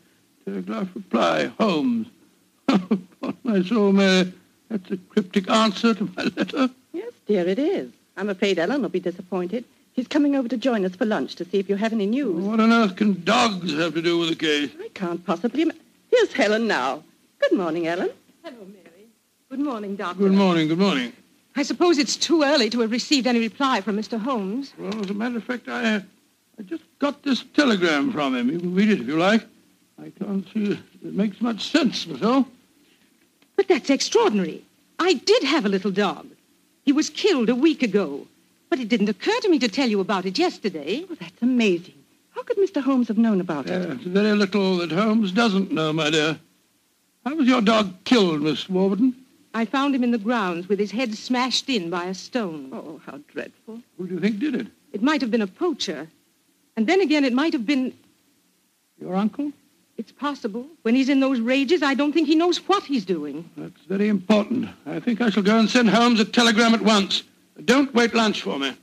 Telegraph 0.46 0.88
reply, 0.96 1.52
Holmes. 1.60 2.08
Upon 2.68 3.38
my 3.44 3.62
soul, 3.62 3.92
Mary, 3.92 4.32
that's 4.70 4.90
a 4.92 4.98
cryptic 4.98 5.50
answer 5.50 5.94
to 5.94 6.10
my 6.16 6.24
letter. 6.36 6.70
Yes, 6.94 7.14
dear, 7.28 7.48
it 7.48 7.60
is. 7.60 7.92
I'm 8.18 8.30
afraid 8.30 8.60
Ellen 8.60 8.82
will 8.82 8.90
be 8.90 9.00
disappointed. 9.00 9.66
He's 9.94 10.08
coming 10.08 10.36
over 10.36 10.48
to 10.48 10.58
join 10.58 10.86
us 10.86 10.96
for 10.96 11.06
lunch 11.06 11.36
to 11.36 11.46
see 11.46 11.60
if 11.60 11.70
you 11.70 11.76
have 11.76 11.94
any 11.94 12.06
news. 12.06 12.44
What 12.44 12.60
on 12.60 12.72
earth 12.72 12.96
can 12.96 13.24
dogs 13.24 13.74
have 13.74 13.94
to 13.96 14.02
do 14.02 14.18
with 14.18 14.30
the 14.30 14.36
case? 14.36 14.72
I 14.80 14.90
can't 14.94 15.24
possibly... 15.26 15.70
Here's 16.10 16.34
Helen 16.34 16.68
now. 16.68 17.04
Good 17.40 17.58
morning, 17.58 17.88
Ellen. 17.88 18.10
Hello, 18.44 18.66
Mary. 18.66 19.08
Good 19.50 19.60
morning, 19.60 19.96
Doctor. 19.96 20.24
Good 20.24 20.34
morning, 20.34 20.68
good 20.68 20.80
morning. 20.80 21.14
I 21.60 21.64
suppose 21.64 21.98
it's 21.98 22.16
too 22.16 22.42
early 22.44 22.70
to 22.70 22.80
have 22.80 22.92
received 22.92 23.28
any 23.28 23.40
reply 23.40 23.82
from 23.82 23.98
Mr. 23.98 24.18
Holmes. 24.18 24.72
Well, 24.78 24.98
as 24.98 25.10
a 25.10 25.14
matter 25.14 25.36
of 25.36 25.44
fact, 25.44 25.68
I, 25.68 25.96
I 25.96 26.62
just 26.66 26.84
got 27.00 27.22
this 27.24 27.44
telegram 27.54 28.14
from 28.14 28.34
him. 28.34 28.50
You 28.50 28.60
can 28.60 28.74
read 28.74 28.90
it 28.90 29.02
if 29.02 29.08
you 29.08 29.18
like. 29.18 29.46
I 30.02 30.10
can't 30.18 30.48
see 30.54 30.80
it 31.04 31.14
makes 31.14 31.42
much 31.42 31.70
sense 31.70 32.08
Miss 32.08 32.22
myself. 32.22 32.48
But 33.58 33.68
that's 33.68 33.90
extraordinary. 33.90 34.64
I 35.00 35.16
did 35.16 35.44
have 35.44 35.66
a 35.66 35.70
little 35.70 35.92
dog. 35.92 36.28
He 36.86 36.94
was 36.94 37.10
killed 37.10 37.50
a 37.50 37.56
week 37.56 37.84
ago. 37.84 38.26
But 38.70 38.80
it 38.80 38.88
didn't 38.88 39.10
occur 39.10 39.38
to 39.42 39.50
me 39.50 39.60
to 39.60 39.68
tell 39.68 39.90
you 39.90 40.00
about 40.00 40.26
it 40.26 40.40
yesterday. 40.40 41.04
Oh, 41.12 41.16
that's 41.16 41.42
amazing. 41.42 42.02
How 42.36 42.44
could 42.44 42.56
Mr. 42.56 42.82
Holmes 42.82 43.10
have 43.10 43.18
known 43.18 43.42
about 43.42 43.70
it? 43.70 43.86
Yes, 43.86 44.00
very 44.04 44.32
little 44.32 44.78
that 44.78 44.94
Holmes 44.94 45.34
doesn't 45.34 45.74
know, 45.74 45.92
my 45.92 46.10
dear. 46.10 46.40
How 47.26 47.36
was 47.36 47.50
your 47.50 47.62
dog 47.62 48.06
killed, 48.06 48.44
Miss 48.44 48.70
Warburton? 48.70 49.14
I 49.54 49.66
found 49.66 49.96
him 49.96 50.04
in 50.04 50.12
the 50.12 50.18
grounds 50.18 50.70
with 50.70 50.80
his 50.80 50.92
head 50.92 51.16
smashed 51.16 51.70
in 51.70 51.90
by 51.90 52.06
a 52.06 52.14
stone. 52.14 52.70
Oh, 52.72 53.02
how 53.06 53.20
dreadful. 53.28 53.82
Who 53.98 54.08
do 54.08 54.14
you 54.16 54.20
think 54.20 54.40
did 54.40 54.56
it? 54.56 54.68
It 54.94 55.02
might 55.02 55.22
have 55.22 55.32
been 55.32 55.42
a 55.42 55.48
poacher. 55.48 56.08
And 56.76 56.88
then 56.88 57.02
again, 57.02 57.26
it 57.26 57.34
might 57.34 57.54
have 57.54 57.66
been... 57.66 57.94
Your 59.00 59.16
uncle? 59.16 59.52
It's 59.98 60.12
possible. 60.12 60.66
When 60.84 60.96
he's 60.96 61.10
in 61.10 61.20
those 61.20 61.40
rages, 61.40 61.84
I 61.84 61.94
don't 61.94 62.14
think 62.14 62.28
he 62.28 62.36
knows 62.36 62.58
what 62.68 62.84
he's 62.84 63.06
doing. 63.06 63.50
That's 63.58 63.82
very 63.88 64.08
important. 64.08 64.70
I 64.86 65.00
think 65.00 65.20
I 65.20 65.30
shall 65.30 65.44
go 65.44 65.60
and 65.60 65.70
send 65.70 65.90
Holmes 65.90 66.20
a 66.20 66.26
telegram 66.26 66.74
at 66.74 66.82
once. 66.82 67.24
Don't 67.66 67.94
wait 67.94 68.14
lunch 68.14 68.42
for 68.42 68.58
me. 68.58 68.74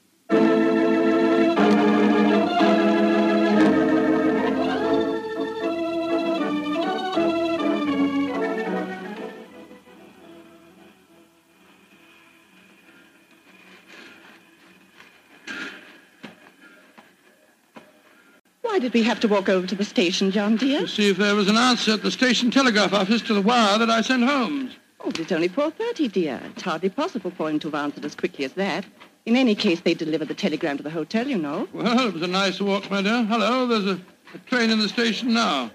Did 18.86 18.94
we 18.94 19.02
have 19.02 19.18
to 19.18 19.26
walk 19.26 19.48
over 19.48 19.66
to 19.66 19.74
the 19.74 19.84
station, 19.84 20.30
John, 20.30 20.54
dear? 20.54 20.82
To 20.82 20.86
see 20.86 21.10
if 21.10 21.16
there 21.16 21.34
was 21.34 21.48
an 21.48 21.56
answer 21.56 21.94
at 21.94 22.02
the 22.02 22.10
station 22.12 22.52
telegraph 22.52 22.92
office 22.92 23.20
to 23.22 23.34
the 23.34 23.42
wire 23.42 23.78
that 23.78 23.90
I 23.90 24.00
sent 24.00 24.22
Holmes. 24.22 24.76
Oh, 25.00 25.06
but 25.06 25.18
it's 25.18 25.32
only 25.32 25.48
4.30, 25.48 26.12
dear. 26.12 26.40
It's 26.44 26.62
hardly 26.62 26.88
possible 26.88 27.32
for 27.32 27.50
him 27.50 27.58
to 27.58 27.66
have 27.66 27.74
answered 27.74 28.04
as 28.04 28.14
quickly 28.14 28.44
as 28.44 28.52
that. 28.52 28.86
In 29.24 29.34
any 29.34 29.56
case, 29.56 29.80
they 29.80 29.94
deliver 29.94 30.24
the 30.24 30.34
telegram 30.34 30.76
to 30.76 30.84
the 30.84 30.90
hotel, 30.90 31.26
you 31.26 31.36
know. 31.36 31.66
Well, 31.72 32.06
it 32.06 32.14
was 32.14 32.22
a 32.22 32.28
nice 32.28 32.60
walk, 32.60 32.88
my 32.88 33.02
dear. 33.02 33.24
Hello, 33.24 33.66
there's 33.66 33.86
a, 33.86 34.00
a 34.34 34.38
train 34.46 34.70
in 34.70 34.78
the 34.78 34.88
station 34.88 35.34
now. 35.34 35.68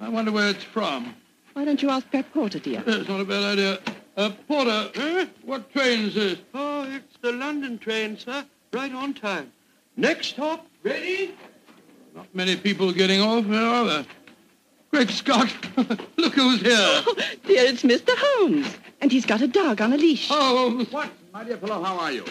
I 0.00 0.08
wonder 0.08 0.32
where 0.32 0.48
it's 0.48 0.64
from. 0.64 1.14
Why 1.52 1.66
don't 1.66 1.82
you 1.82 1.90
ask 1.90 2.10
Pep 2.10 2.32
Porter, 2.32 2.58
dear? 2.58 2.82
It's 2.86 3.06
not 3.06 3.20
a 3.20 3.24
bad 3.26 3.44
idea. 3.44 3.80
Uh, 4.16 4.30
Porter, 4.48 4.90
eh? 4.94 5.26
what 5.42 5.70
train 5.74 6.06
is 6.06 6.14
this? 6.14 6.38
Oh, 6.54 6.90
it's 6.90 7.18
the 7.20 7.32
London 7.32 7.76
train, 7.76 8.16
sir. 8.16 8.46
Right 8.72 8.92
on 8.94 9.12
time. 9.12 9.52
Next 9.98 10.28
stop, 10.28 10.66
ready? 10.82 11.34
Not 12.16 12.34
many 12.34 12.56
people 12.56 12.90
getting 12.94 13.20
off 13.20 13.44
here, 13.44 13.60
are 13.60 13.84
there? 13.84 14.06
Great 14.90 15.10
Scott! 15.10 15.52
Look 16.16 16.32
who's 16.32 16.62
here. 16.62 16.74
Oh, 16.78 17.14
dear, 17.44 17.64
it's 17.66 17.82
Mr. 17.82 18.12
Holmes. 18.16 18.74
And 19.02 19.12
he's 19.12 19.26
got 19.26 19.42
a 19.42 19.46
dog 19.46 19.82
on 19.82 19.92
a 19.92 19.98
leash. 19.98 20.28
Oh, 20.30 20.86
Watson, 20.90 21.12
my 21.34 21.44
dear 21.44 21.58
fellow, 21.58 21.82
how 21.82 21.98
are 21.98 22.12
you? 22.12 22.24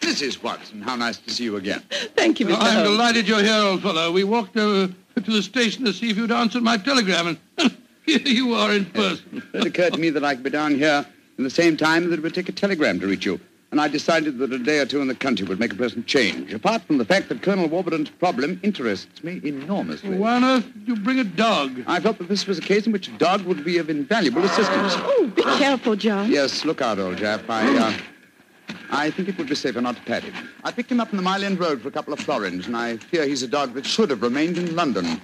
Mrs. 0.00 0.40
Watson, 0.40 0.80
how 0.82 0.94
nice 0.94 1.16
to 1.18 1.30
see 1.30 1.42
you 1.42 1.56
again. 1.56 1.82
Thank 2.14 2.38
you, 2.38 2.46
Mr. 2.46 2.50
Holmes. 2.50 2.68
I'm 2.68 2.74
Holmes. 2.76 2.88
delighted 2.90 3.26
you're 3.26 3.42
here, 3.42 3.56
old 3.56 3.82
fellow. 3.82 4.12
We 4.12 4.22
walked 4.22 4.56
uh, 4.56 4.86
to 4.86 4.92
the 5.16 5.42
station 5.42 5.84
to 5.84 5.92
see 5.92 6.10
if 6.10 6.16
you'd 6.16 6.30
answered 6.30 6.62
my 6.62 6.76
telegram, 6.76 7.36
and 7.58 7.76
here 8.06 8.20
you 8.20 8.54
are 8.54 8.72
in 8.72 8.84
person. 8.84 9.42
It 9.52 9.66
occurred 9.66 9.94
to 9.94 9.98
me 9.98 10.10
that 10.10 10.22
I 10.24 10.36
could 10.36 10.44
be 10.44 10.50
down 10.50 10.76
here 10.76 11.04
in 11.38 11.42
the 11.42 11.50
same 11.50 11.76
time 11.76 12.08
that 12.10 12.20
it 12.20 12.22
would 12.22 12.34
take 12.34 12.48
a 12.48 12.52
telegram 12.52 13.00
to 13.00 13.08
reach 13.08 13.26
you. 13.26 13.40
And 13.74 13.80
I 13.80 13.88
decided 13.88 14.38
that 14.38 14.52
a 14.52 14.58
day 14.60 14.78
or 14.78 14.86
two 14.86 15.00
in 15.00 15.08
the 15.08 15.16
country 15.16 15.44
would 15.48 15.58
make 15.58 15.72
a 15.72 15.74
pleasant 15.74 16.06
change, 16.06 16.54
apart 16.54 16.82
from 16.82 16.98
the 16.98 17.04
fact 17.04 17.28
that 17.28 17.42
Colonel 17.42 17.66
Warburton's 17.66 18.08
problem 18.08 18.60
interests 18.62 19.24
me 19.24 19.40
enormously. 19.42 20.16
Why 20.16 20.36
on 20.36 20.44
earth 20.44 20.72
did 20.74 20.86
you 20.86 20.94
bring 20.94 21.18
a 21.18 21.24
dog? 21.24 21.82
I 21.88 21.98
felt 21.98 22.18
that 22.18 22.28
this 22.28 22.46
was 22.46 22.58
a 22.58 22.60
case 22.60 22.86
in 22.86 22.92
which 22.92 23.08
a 23.08 23.10
dog 23.18 23.42
would 23.46 23.64
be 23.64 23.78
of 23.78 23.90
invaluable 23.90 24.44
assistance. 24.44 24.92
Oh, 24.98 25.28
be 25.34 25.42
careful, 25.42 25.96
John. 25.96 26.30
Yes, 26.30 26.64
look 26.64 26.82
out, 26.82 27.00
old 27.00 27.18
chap. 27.18 27.50
I, 27.50 27.76
uh, 27.76 28.74
I 28.92 29.10
think 29.10 29.28
it 29.28 29.36
would 29.38 29.48
be 29.48 29.56
safer 29.56 29.80
not 29.80 29.96
to 29.96 30.02
pat 30.02 30.22
him. 30.22 30.34
I 30.62 30.70
picked 30.70 30.92
him 30.92 31.00
up 31.00 31.10
on 31.10 31.16
the 31.16 31.22
Mile 31.24 31.42
End 31.42 31.58
Road 31.58 31.82
for 31.82 31.88
a 31.88 31.90
couple 31.90 32.12
of 32.12 32.20
florins, 32.20 32.68
and 32.68 32.76
I 32.76 32.98
fear 32.98 33.26
he's 33.26 33.42
a 33.42 33.48
dog 33.48 33.74
that 33.74 33.84
should 33.84 34.10
have 34.10 34.22
remained 34.22 34.56
in 34.56 34.76
London. 34.76 35.20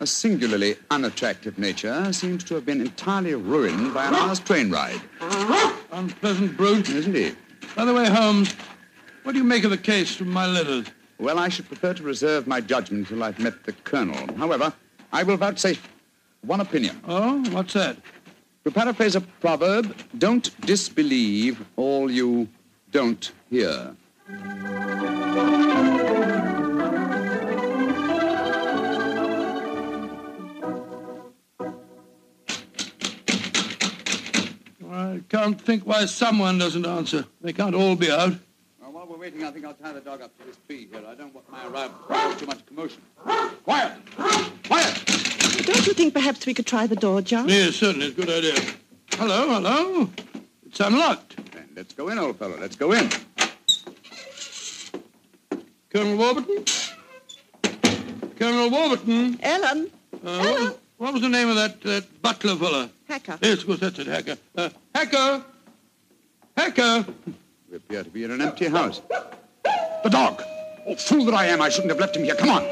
A 0.00 0.08
singularly 0.08 0.74
unattractive 0.90 1.56
nature 1.56 2.12
seems 2.12 2.42
to 2.42 2.56
have 2.56 2.66
been 2.66 2.80
entirely 2.80 3.36
ruined 3.36 3.94
by 3.94 4.06
an 4.06 4.16
hour's 4.16 4.40
train 4.40 4.72
ride. 4.72 5.00
Unpleasant 5.92 6.56
brute. 6.56 6.90
Isn't 6.90 7.14
he? 7.14 7.36
By 7.74 7.86
the 7.86 7.94
way, 7.94 8.06
Holmes, 8.08 8.54
what 9.22 9.32
do 9.32 9.38
you 9.38 9.44
make 9.44 9.64
of 9.64 9.70
the 9.70 9.78
case 9.78 10.14
from 10.14 10.28
my 10.28 10.46
letters? 10.46 10.86
Well, 11.18 11.38
I 11.38 11.48
should 11.48 11.66
prefer 11.68 11.94
to 11.94 12.02
reserve 12.02 12.46
my 12.46 12.60
judgment 12.60 13.08
until 13.08 13.24
I've 13.24 13.38
met 13.38 13.64
the 13.64 13.72
Colonel. 13.72 14.34
However, 14.36 14.72
I 15.12 15.22
will 15.22 15.36
vouchsafe 15.36 15.80
one 16.42 16.60
opinion. 16.60 17.00
Oh, 17.08 17.42
what's 17.50 17.72
that? 17.72 17.96
To 18.64 18.70
paraphrase 18.70 19.16
a 19.16 19.20
proverb, 19.20 19.96
don't 20.18 20.50
disbelieve 20.60 21.64
all 21.76 22.10
you 22.10 22.48
don't 22.90 23.32
hear. 23.50 23.96
I 35.12 35.20
can't 35.28 35.60
think 35.60 35.84
why 35.84 36.06
someone 36.06 36.56
doesn't 36.56 36.86
answer. 36.86 37.26
They 37.42 37.52
can't 37.52 37.74
all 37.74 37.94
be 37.94 38.10
out. 38.10 38.32
Well, 38.80 38.92
while 38.92 39.06
we're 39.06 39.18
waiting, 39.18 39.44
I 39.44 39.50
think 39.50 39.66
I'll 39.66 39.74
tie 39.74 39.92
the 39.92 40.00
dog 40.00 40.22
up 40.22 40.34
to 40.38 40.46
this 40.46 40.56
tree 40.66 40.88
here. 40.90 41.02
I 41.06 41.14
don't 41.14 41.34
want 41.34 41.50
my 41.50 41.66
arrival 41.66 41.94
to 41.98 42.14
cause 42.14 42.40
too 42.40 42.46
much 42.46 42.64
commotion. 42.64 43.02
Quiet! 43.62 43.92
Quiet! 44.66 45.04
Don't 45.66 45.86
you 45.86 45.92
think 45.92 46.14
perhaps 46.14 46.46
we 46.46 46.54
could 46.54 46.64
try 46.64 46.86
the 46.86 46.96
door, 46.96 47.20
John? 47.20 47.46
Yes, 47.46 47.76
certainly. 47.76 48.06
It's 48.06 48.16
a 48.18 48.24
good 48.24 48.30
idea. 48.30 48.74
Hello, 49.12 49.50
hello. 49.50 50.08
It's 50.64 50.80
unlocked. 50.80 51.36
Then 51.52 51.68
let's 51.76 51.92
go 51.92 52.08
in, 52.08 52.18
old 52.18 52.38
fellow. 52.38 52.56
Let's 52.58 52.76
go 52.76 52.92
in. 52.92 53.10
Colonel 55.90 56.16
Warburton? 56.16 56.64
Colonel 58.36 58.70
Warburton? 58.70 59.38
Ellen? 59.42 59.90
Uh, 60.24 60.38
what, 60.38 60.60
was, 60.60 60.78
what 61.02 61.14
was 61.14 61.22
the 61.22 61.28
name 61.28 61.48
of 61.48 61.56
that, 61.56 61.80
that 61.80 62.22
butler 62.22 62.54
fella? 62.54 62.88
Hacker. 63.08 63.36
Yes, 63.42 63.58
of 63.58 63.66
course, 63.66 63.80
that's 63.80 63.98
it, 63.98 64.06
Hacker. 64.06 64.36
Uh, 64.56 64.68
Hacker! 64.94 65.44
Hacker! 66.56 67.04
We 67.68 67.76
appear 67.76 68.04
to 68.04 68.10
be 68.10 68.22
in 68.22 68.30
an 68.30 68.40
empty 68.40 68.68
house. 68.68 69.02
The 70.04 70.08
dog! 70.08 70.40
Oh, 70.86 70.94
fool 70.94 71.24
that 71.24 71.34
I 71.34 71.46
am. 71.46 71.60
I 71.60 71.70
shouldn't 71.70 71.90
have 71.90 71.98
left 71.98 72.16
him 72.16 72.22
here. 72.22 72.36
Come 72.36 72.50
on. 72.50 72.62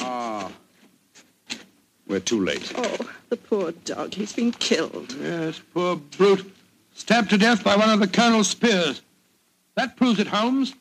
Ah. 0.00 0.50
We're 2.08 2.18
too 2.18 2.44
late. 2.44 2.72
Oh, 2.74 2.98
the 3.28 3.36
poor 3.36 3.70
dog. 3.84 4.12
He's 4.12 4.32
been 4.32 4.50
killed. 4.50 5.14
Yes, 5.20 5.60
poor 5.72 5.94
brute. 5.94 6.52
Stabbed 6.94 7.30
to 7.30 7.38
death 7.38 7.62
by 7.62 7.76
one 7.76 7.90
of 7.90 8.00
the 8.00 8.08
Colonel's 8.08 8.48
spears. 8.48 9.02
That 9.76 9.96
proves 9.96 10.18
it, 10.18 10.26
Holmes. 10.26 10.74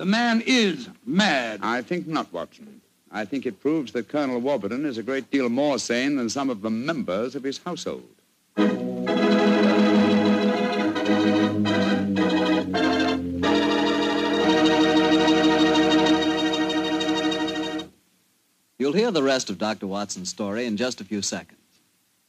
The 0.00 0.06
man 0.06 0.42
is 0.46 0.88
mad. 1.04 1.60
I 1.62 1.82
think 1.82 2.06
not, 2.06 2.32
Watson. 2.32 2.80
I 3.12 3.26
think 3.26 3.44
it 3.44 3.60
proves 3.60 3.92
that 3.92 4.08
Colonel 4.08 4.40
Warburton 4.40 4.86
is 4.86 4.96
a 4.96 5.02
great 5.02 5.30
deal 5.30 5.50
more 5.50 5.78
sane 5.78 6.16
than 6.16 6.30
some 6.30 6.48
of 6.48 6.62
the 6.62 6.70
members 6.70 7.34
of 7.34 7.42
his 7.42 7.58
household. 7.58 8.08
You'll 18.78 18.94
hear 18.94 19.10
the 19.10 19.22
rest 19.22 19.50
of 19.50 19.58
Dr. 19.58 19.86
Watson's 19.86 20.30
story 20.30 20.64
in 20.64 20.78
just 20.78 21.02
a 21.02 21.04
few 21.04 21.20
seconds. 21.20 21.60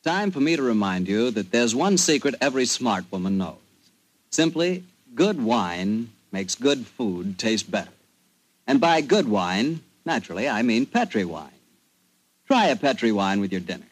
Time 0.03 0.31
for 0.31 0.41
me 0.41 0.57
to 0.57 0.61
remind 0.61 1.07
you 1.07 1.31
that 1.31 1.51
there's 1.51 1.73
one 1.73 1.97
secret 1.97 2.35
every 2.41 2.65
smart 2.65 3.05
woman 3.11 3.37
knows. 3.37 3.55
Simply, 4.29 4.83
good 5.15 5.41
wine 5.41 6.09
makes 6.31 6.55
good 6.55 6.87
food 6.87 7.37
taste 7.37 7.69
better. 7.69 7.91
And 8.67 8.79
by 8.79 9.01
good 9.01 9.27
wine, 9.27 9.81
naturally, 10.05 10.47
I 10.47 10.61
mean 10.61 10.85
Petri 10.85 11.25
wine. 11.25 11.49
Try 12.47 12.67
a 12.67 12.75
Petri 12.75 13.11
wine 13.11 13.39
with 13.39 13.51
your 13.51 13.61
dinner. 13.61 13.85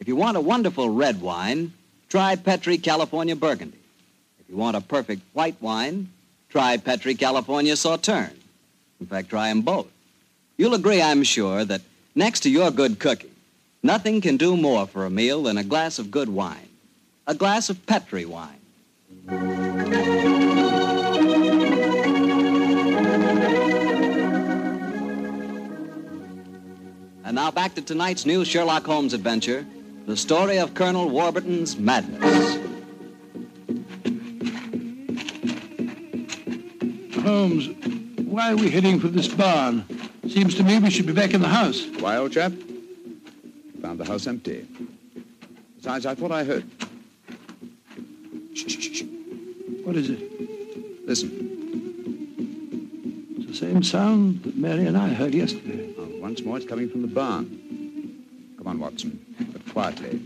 If 0.00 0.08
you 0.08 0.16
want 0.16 0.36
a 0.36 0.40
wonderful 0.40 0.90
red 0.90 1.20
wine, 1.20 1.72
try 2.08 2.36
Petri 2.36 2.78
California 2.78 3.36
Burgundy. 3.36 3.78
If 4.40 4.48
you 4.48 4.56
want 4.56 4.76
a 4.76 4.80
perfect 4.80 5.22
white 5.32 5.56
wine, 5.60 6.10
try 6.48 6.76
Petri 6.76 7.14
California 7.14 7.74
Sauterne. 7.76 8.38
In 9.00 9.06
fact, 9.06 9.30
try 9.30 9.48
them 9.48 9.62
both. 9.62 9.86
You'll 10.56 10.74
agree, 10.74 11.02
I'm 11.02 11.22
sure, 11.24 11.64
that 11.64 11.82
next 12.14 12.40
to 12.40 12.50
your 12.50 12.70
good 12.70 12.98
cooking, 12.98 13.30
nothing 13.82 14.20
can 14.20 14.36
do 14.36 14.56
more 14.56 14.86
for 14.86 15.04
a 15.04 15.10
meal 15.10 15.44
than 15.44 15.58
a 15.58 15.64
glass 15.64 15.98
of 15.98 16.10
good 16.10 16.28
wine. 16.28 16.68
A 17.26 17.34
glass 17.34 17.70
of 17.70 17.84
Petri 17.86 18.24
wine. 18.24 18.60
And 27.34 27.42
now 27.42 27.50
back 27.50 27.74
to 27.74 27.82
tonight's 27.82 28.24
new 28.26 28.44
Sherlock 28.44 28.86
Holmes 28.86 29.12
adventure, 29.12 29.66
the 30.06 30.16
story 30.16 30.58
of 30.58 30.74
Colonel 30.74 31.08
Warburton's 31.08 31.76
madness. 31.76 32.58
Holmes, 37.24 37.70
why 38.24 38.52
are 38.52 38.56
we 38.56 38.70
heading 38.70 39.00
for 39.00 39.08
this 39.08 39.26
barn? 39.26 39.84
Seems 40.28 40.54
to 40.54 40.62
me 40.62 40.78
we 40.78 40.90
should 40.90 41.06
be 41.06 41.12
back 41.12 41.34
in 41.34 41.40
the 41.40 41.48
house. 41.48 41.84
Why, 41.98 42.18
old 42.18 42.30
chap? 42.30 42.52
Found 43.82 43.98
the 43.98 44.04
house 44.04 44.28
empty. 44.28 44.68
Besides, 45.78 46.06
I 46.06 46.14
thought 46.14 46.30
I 46.30 46.44
heard. 46.44 46.64
Shh, 48.54 48.68
shh, 48.68 48.98
shh. 48.98 49.02
What 49.82 49.96
is 49.96 50.08
it? 50.08 51.04
Listen. 51.04 51.30
It's 53.38 53.46
the 53.46 53.56
same 53.56 53.82
sound 53.82 54.44
that 54.44 54.56
Mary 54.56 54.86
and 54.86 54.96
I 54.96 55.08
heard 55.08 55.34
yesterday. 55.34 55.93
Once 56.24 56.42
more, 56.42 56.56
it's 56.56 56.64
coming 56.64 56.88
from 56.88 57.02
the 57.02 57.06
barn. 57.06 57.44
Come 58.56 58.66
on, 58.66 58.78
Watson, 58.78 59.22
but 59.52 59.62
quietly. 59.70 60.22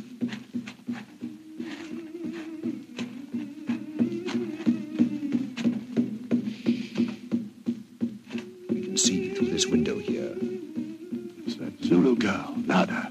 We 8.70 8.80
can 8.80 8.96
see 8.96 9.34
through 9.34 9.48
this 9.48 9.66
window 9.66 9.98
here. 9.98 10.36
It's 11.44 11.56
that 11.56 11.76
Zulu 11.82 12.14
girl, 12.14 12.54
Nada. 12.58 13.10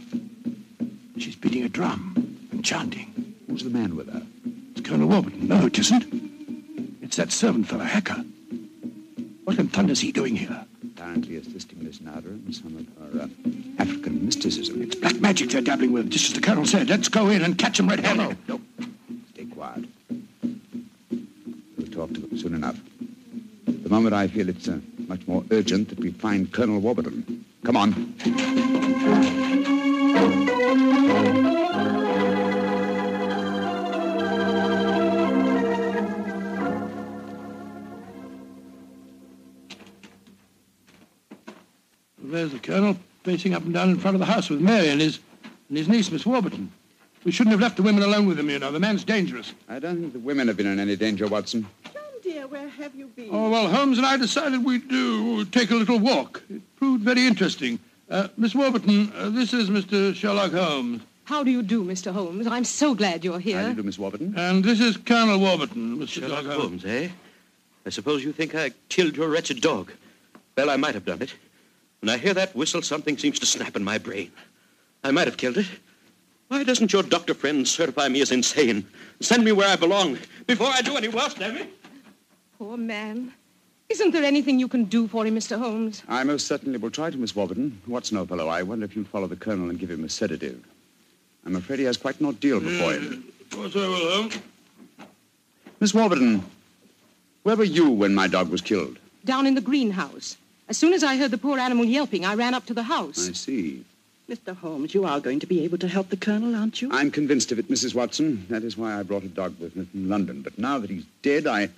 She's 1.17 1.36
beating 1.36 1.63
a 1.65 1.69
drum 1.69 2.38
and 2.52 2.63
chanting. 2.63 3.36
Who's 3.50 3.65
the 3.65 3.69
man 3.69 3.97
with 3.97 4.10
her? 4.13 4.26
It's 4.71 4.88
Colonel 4.88 5.10
Warburton. 5.10 5.45
No, 5.45 5.65
it 5.65 5.78
isn't. 5.78 6.06
It's 7.02 7.17
that 7.17 7.34
servant 7.34 7.67
fellow, 7.67 7.84
Hacker. 7.84 8.23
What 9.43 9.60
in 9.60 9.67
thunder's 9.67 10.00
he 10.00 10.13
doing 10.13 10.38
here? 10.38 10.65
Apparently 10.95 11.36
assisting 11.36 11.76
Miss 11.88 12.02
Nada 12.02 12.28
in 12.28 12.52
some 12.52 12.76
of 12.76 13.13
her 13.13 13.21
uh, 13.21 13.82
African 13.82 14.26
mysticism. 14.26 14.82
It's 14.82 14.95
black 14.95 15.21
magic 15.21 15.52
they're 15.52 15.62
dabbling 15.62 15.93
with, 15.93 16.10
just 16.10 16.26
as 16.26 16.34
the 16.34 16.41
Colonel 16.41 16.65
said. 16.65 16.89
Let's 16.89 17.08
go 17.08 17.30
in 17.30 17.41
and 17.43 17.58
catch 17.58 17.78
them 17.78 17.88
red-handed. 17.88 18.38
No, 18.50 18.60
Stay 19.32 19.45
quiet. 19.45 19.86
We'll 21.78 21.88
talk 21.89 22.13
to 22.13 22.19
them 22.19 22.38
soon 22.38 22.56
enough. 22.56 22.78
At 23.69 23.84
the 23.84 23.89
moment, 23.89 24.13
I 24.13 24.28
feel 24.28 24.50
it's 24.50 24.67
uh, 24.67 24.80
much 25.08 25.26
more 25.30 25.45
urgent 25.50 25.88
that 25.88 26.00
we 26.00 26.12
find 26.12 26.52
Colonel 26.52 26.80
Warburton. 26.80 27.45
Come 27.63 27.78
on. 27.78 28.13
Pacing 43.47 43.55
up 43.55 43.63
and 43.63 43.73
down 43.73 43.89
in 43.89 43.97
front 43.97 44.15
of 44.15 44.19
the 44.19 44.25
house 44.25 44.49
with 44.49 44.60
Mary 44.60 44.89
and 44.89 44.99
his, 44.99 45.19
and 45.69 45.77
his 45.77 45.88
niece, 45.88 46.12
Miss 46.12 46.25
Warburton. 46.25 46.69
We 47.23 47.31
shouldn't 47.31 47.51
have 47.51 47.62
left 47.62 47.77
the 47.77 47.83
women 47.83 48.03
alone 48.03 48.25
with 48.27 48.39
him, 48.39 48.49
you 48.49 48.60
know. 48.60 48.71
The 48.71 48.79
man's 48.79 49.03
dangerous. 49.03 49.53
I 49.69 49.79
don't 49.79 49.99
think 49.99 50.13
the 50.13 50.19
women 50.19 50.47
have 50.47 50.57
been 50.57 50.67
in 50.67 50.79
any 50.79 50.95
danger, 50.95 51.27
Watson. 51.27 51.65
John, 51.86 52.03
dear, 52.23 52.47
where 52.47 52.67
have 52.67 52.93
you 52.95 53.07
been? 53.07 53.29
Oh, 53.31 53.49
well, 53.49 53.69
Holmes 53.69 53.97
and 53.97 54.05
I 54.05 54.17
decided 54.17 54.63
we'd 54.65 54.88
do, 54.89 55.45
take 55.45 55.71
a 55.71 55.75
little 55.75 55.99
walk. 55.99 56.43
It 56.49 56.62
proved 56.75 57.03
very 57.03 57.25
interesting. 57.25 57.79
Uh, 58.10 58.27
Miss 58.38 58.53
Warburton, 58.53 59.12
uh, 59.15 59.29
this 59.29 59.53
is 59.53 59.69
Mr. 59.69 60.13
Sherlock 60.13 60.51
Holmes. 60.51 61.01
How 61.23 61.43
do 61.43 61.51
you 61.51 61.62
do, 61.63 61.83
Mr. 61.83 62.12
Holmes? 62.12 62.47
I'm 62.47 62.65
so 62.65 62.95
glad 62.95 63.23
you're 63.23 63.39
here. 63.39 63.57
How 63.57 63.63
do 63.63 63.69
you 63.69 63.75
do, 63.75 63.83
Miss 63.83 63.99
Warburton? 63.99 64.33
And 64.38 64.63
this 64.63 64.79
is 64.79 64.97
Colonel 64.97 65.39
Warburton, 65.39 65.97
Mr. 65.97 66.07
Sherlock 66.07 66.43
Sherlock 66.43 66.60
Holmes, 66.60 66.86
eh? 66.86 67.10
I 67.86 67.89
suppose 67.89 68.23
you 68.23 68.33
think 68.33 68.55
I 68.55 68.71
killed 68.89 69.15
your 69.15 69.29
wretched 69.29 69.62
dog. 69.62 69.91
Well, 70.55 70.69
I 70.69 70.77
might 70.77 70.93
have 70.95 71.05
done 71.05 71.21
it. 71.21 71.33
When 72.01 72.10
I 72.10 72.17
hear 72.17 72.33
that 72.33 72.55
whistle, 72.55 72.81
something 72.81 73.17
seems 73.17 73.39
to 73.39 73.45
snap 73.45 73.75
in 73.75 73.83
my 73.83 73.97
brain. 73.97 74.31
I 75.03 75.12
might 75.12 75.27
have 75.27 75.38
killed 75.38 75.57
it. 75.57 75.67
Why 76.47 76.63
doesn't 76.63 76.93
your 76.93 77.03
doctor 77.03 77.33
friend 77.33 77.67
certify 77.67 78.07
me 78.07 78.21
as 78.21 78.31
insane? 78.31 78.88
Send 79.19 79.43
me 79.43 79.51
where 79.51 79.67
I 79.67 79.75
belong 79.75 80.17
before 80.45 80.67
I 80.67 80.81
do 80.81 80.95
any 80.95 81.07
worse, 81.10 81.33
damn 81.33 81.57
it. 81.57 81.69
Poor 82.57 82.77
man. 82.77 83.33
Isn't 83.89 84.12
there 84.12 84.23
anything 84.23 84.60
you 84.60 84.67
can 84.67 84.86
do 84.86 85.07
for 85.07 85.25
him, 85.25 85.36
Mr. 85.36 85.57
Holmes? 85.57 86.03
I 86.07 86.23
most 86.23 86.47
certainly 86.47 86.77
will 86.77 86.91
try 86.91 87.10
to, 87.10 87.17
Miss 87.17 87.36
Warburton. 87.36 87.81
Watson, 87.88 88.17
old 88.17 88.29
fellow, 88.29 88.47
I 88.47 88.63
wonder 88.63 88.86
if 88.86 88.95
you'd 88.95 89.07
follow 89.07 89.27
the 89.27 89.36
Colonel 89.36 89.69
and 89.69 89.79
give 89.79 89.91
him 89.91 90.03
a 90.03 90.10
sedative. 90.10 90.62
I'm 91.45 91.55
afraid 91.55 91.79
he 91.79 91.86
has 91.86 91.97
quite 91.97 92.19
an 92.19 92.25
ordeal 92.25 92.60
before 92.60 92.93
him. 92.93 93.03
Mm, 93.03 93.41
of 93.41 93.49
course 93.49 93.75
I 93.75 93.88
will, 93.88 94.12
Holmes. 94.12 94.39
Miss 95.79 95.93
Warburton, 95.93 96.43
where 97.43 97.55
were 97.55 97.63
you 97.63 97.89
when 97.89 98.13
my 98.13 98.27
dog 98.27 98.49
was 98.49 98.62
killed? 98.62 98.99
Down 99.23 99.45
in 99.45 99.55
the 99.55 99.62
greenhouse. 99.62 100.38
As 100.69 100.77
soon 100.77 100.93
as 100.93 101.03
I 101.03 101.15
heard 101.17 101.32
the 101.32 101.38
poor 101.38 101.58
animal 101.60 101.86
yelping, 101.86 102.25
I 102.25 102.36
ran 102.36 102.53
up 102.53 102.65
to 102.67 102.73
the 102.73 102.84
house. 102.84 103.30
I 103.30 103.34
see. 103.34 103.86
Mr. 104.30 104.56
Holmes, 104.56 104.93
you 104.93 105.06
are 105.06 105.21
going 105.21 105.39
to 105.39 105.47
be 105.47 105.63
able 105.63 105.77
to 105.77 105.88
help 105.88 106.10
the 106.10 106.17
Colonel, 106.17 106.53
aren't 106.53 106.82
you? 106.82 106.89
I'm 106.91 107.10
convinced 107.12 107.53
of 107.53 107.60
it, 107.60 107.69
Mrs. 107.69 107.95
Watson. 107.95 108.45
That 108.49 108.63
is 108.63 108.75
why 108.77 108.99
I 108.99 109.03
brought 109.03 109.23
a 109.23 109.30
dog 109.30 109.58
with 109.60 109.75
me 109.77 109.86
from 109.86 110.10
London. 110.10 110.41
But 110.41 110.60
now 110.60 110.77
that 110.80 110.89
he's 110.89 111.06
dead, 111.21 111.47
I, 111.47 111.69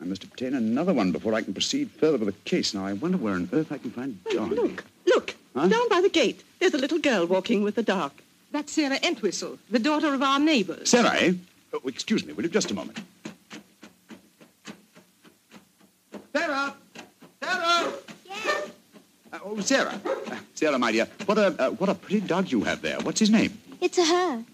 I 0.00 0.04
must 0.04 0.22
obtain 0.24 0.52
another 0.54 0.92
one 0.92 1.12
before 1.12 1.32
I 1.32 1.40
can 1.40 1.54
proceed 1.54 1.90
further 1.92 2.18
with 2.18 2.34
the 2.34 2.40
case. 2.50 2.74
Now, 2.74 2.84
I 2.84 2.92
wonder 2.92 3.16
where 3.16 3.32
on 3.34 3.48
earth 3.54 3.72
I 3.72 3.78
can 3.78 3.90
find 3.90 4.18
a 4.30 4.34
dog. 4.34 4.52
Look, 4.52 4.84
look, 5.06 5.34
Huh? 5.56 5.68
down 5.68 5.88
by 5.88 6.02
the 6.02 6.10
gate. 6.10 6.42
There's 6.60 6.74
a 6.74 6.78
little 6.78 6.98
girl 6.98 7.26
walking 7.26 7.62
with 7.62 7.74
the 7.76 7.82
dog. 7.82 8.12
That's 8.52 8.72
Sarah 8.72 8.98
Entwistle, 9.02 9.58
the 9.70 9.78
daughter 9.78 10.12
of 10.12 10.22
our 10.22 10.38
neighbors. 10.38 10.90
Sarah, 10.90 11.14
eh? 11.18 11.32
Oh, 11.72 11.80
excuse 11.86 12.24
me, 12.26 12.34
will 12.34 12.42
you? 12.44 12.50
Just 12.50 12.70
a 12.70 12.74
moment. 12.74 13.00
Sarah! 16.34 16.74
Sarah! 17.42 17.92
Oh, 19.44 19.60
Sarah. 19.60 20.00
Sarah, 20.54 20.78
my 20.78 20.92
dear, 20.92 21.08
what 21.26 21.38
a, 21.38 21.46
uh, 21.58 21.70
what 21.70 21.88
a 21.90 21.94
pretty 21.94 22.26
dog 22.26 22.50
you 22.50 22.62
have 22.64 22.80
there. 22.82 22.98
What's 23.00 23.18
his 23.20 23.30
name? 23.30 23.58
It's 23.80 23.98
a 23.98 24.04
her. 24.04 24.44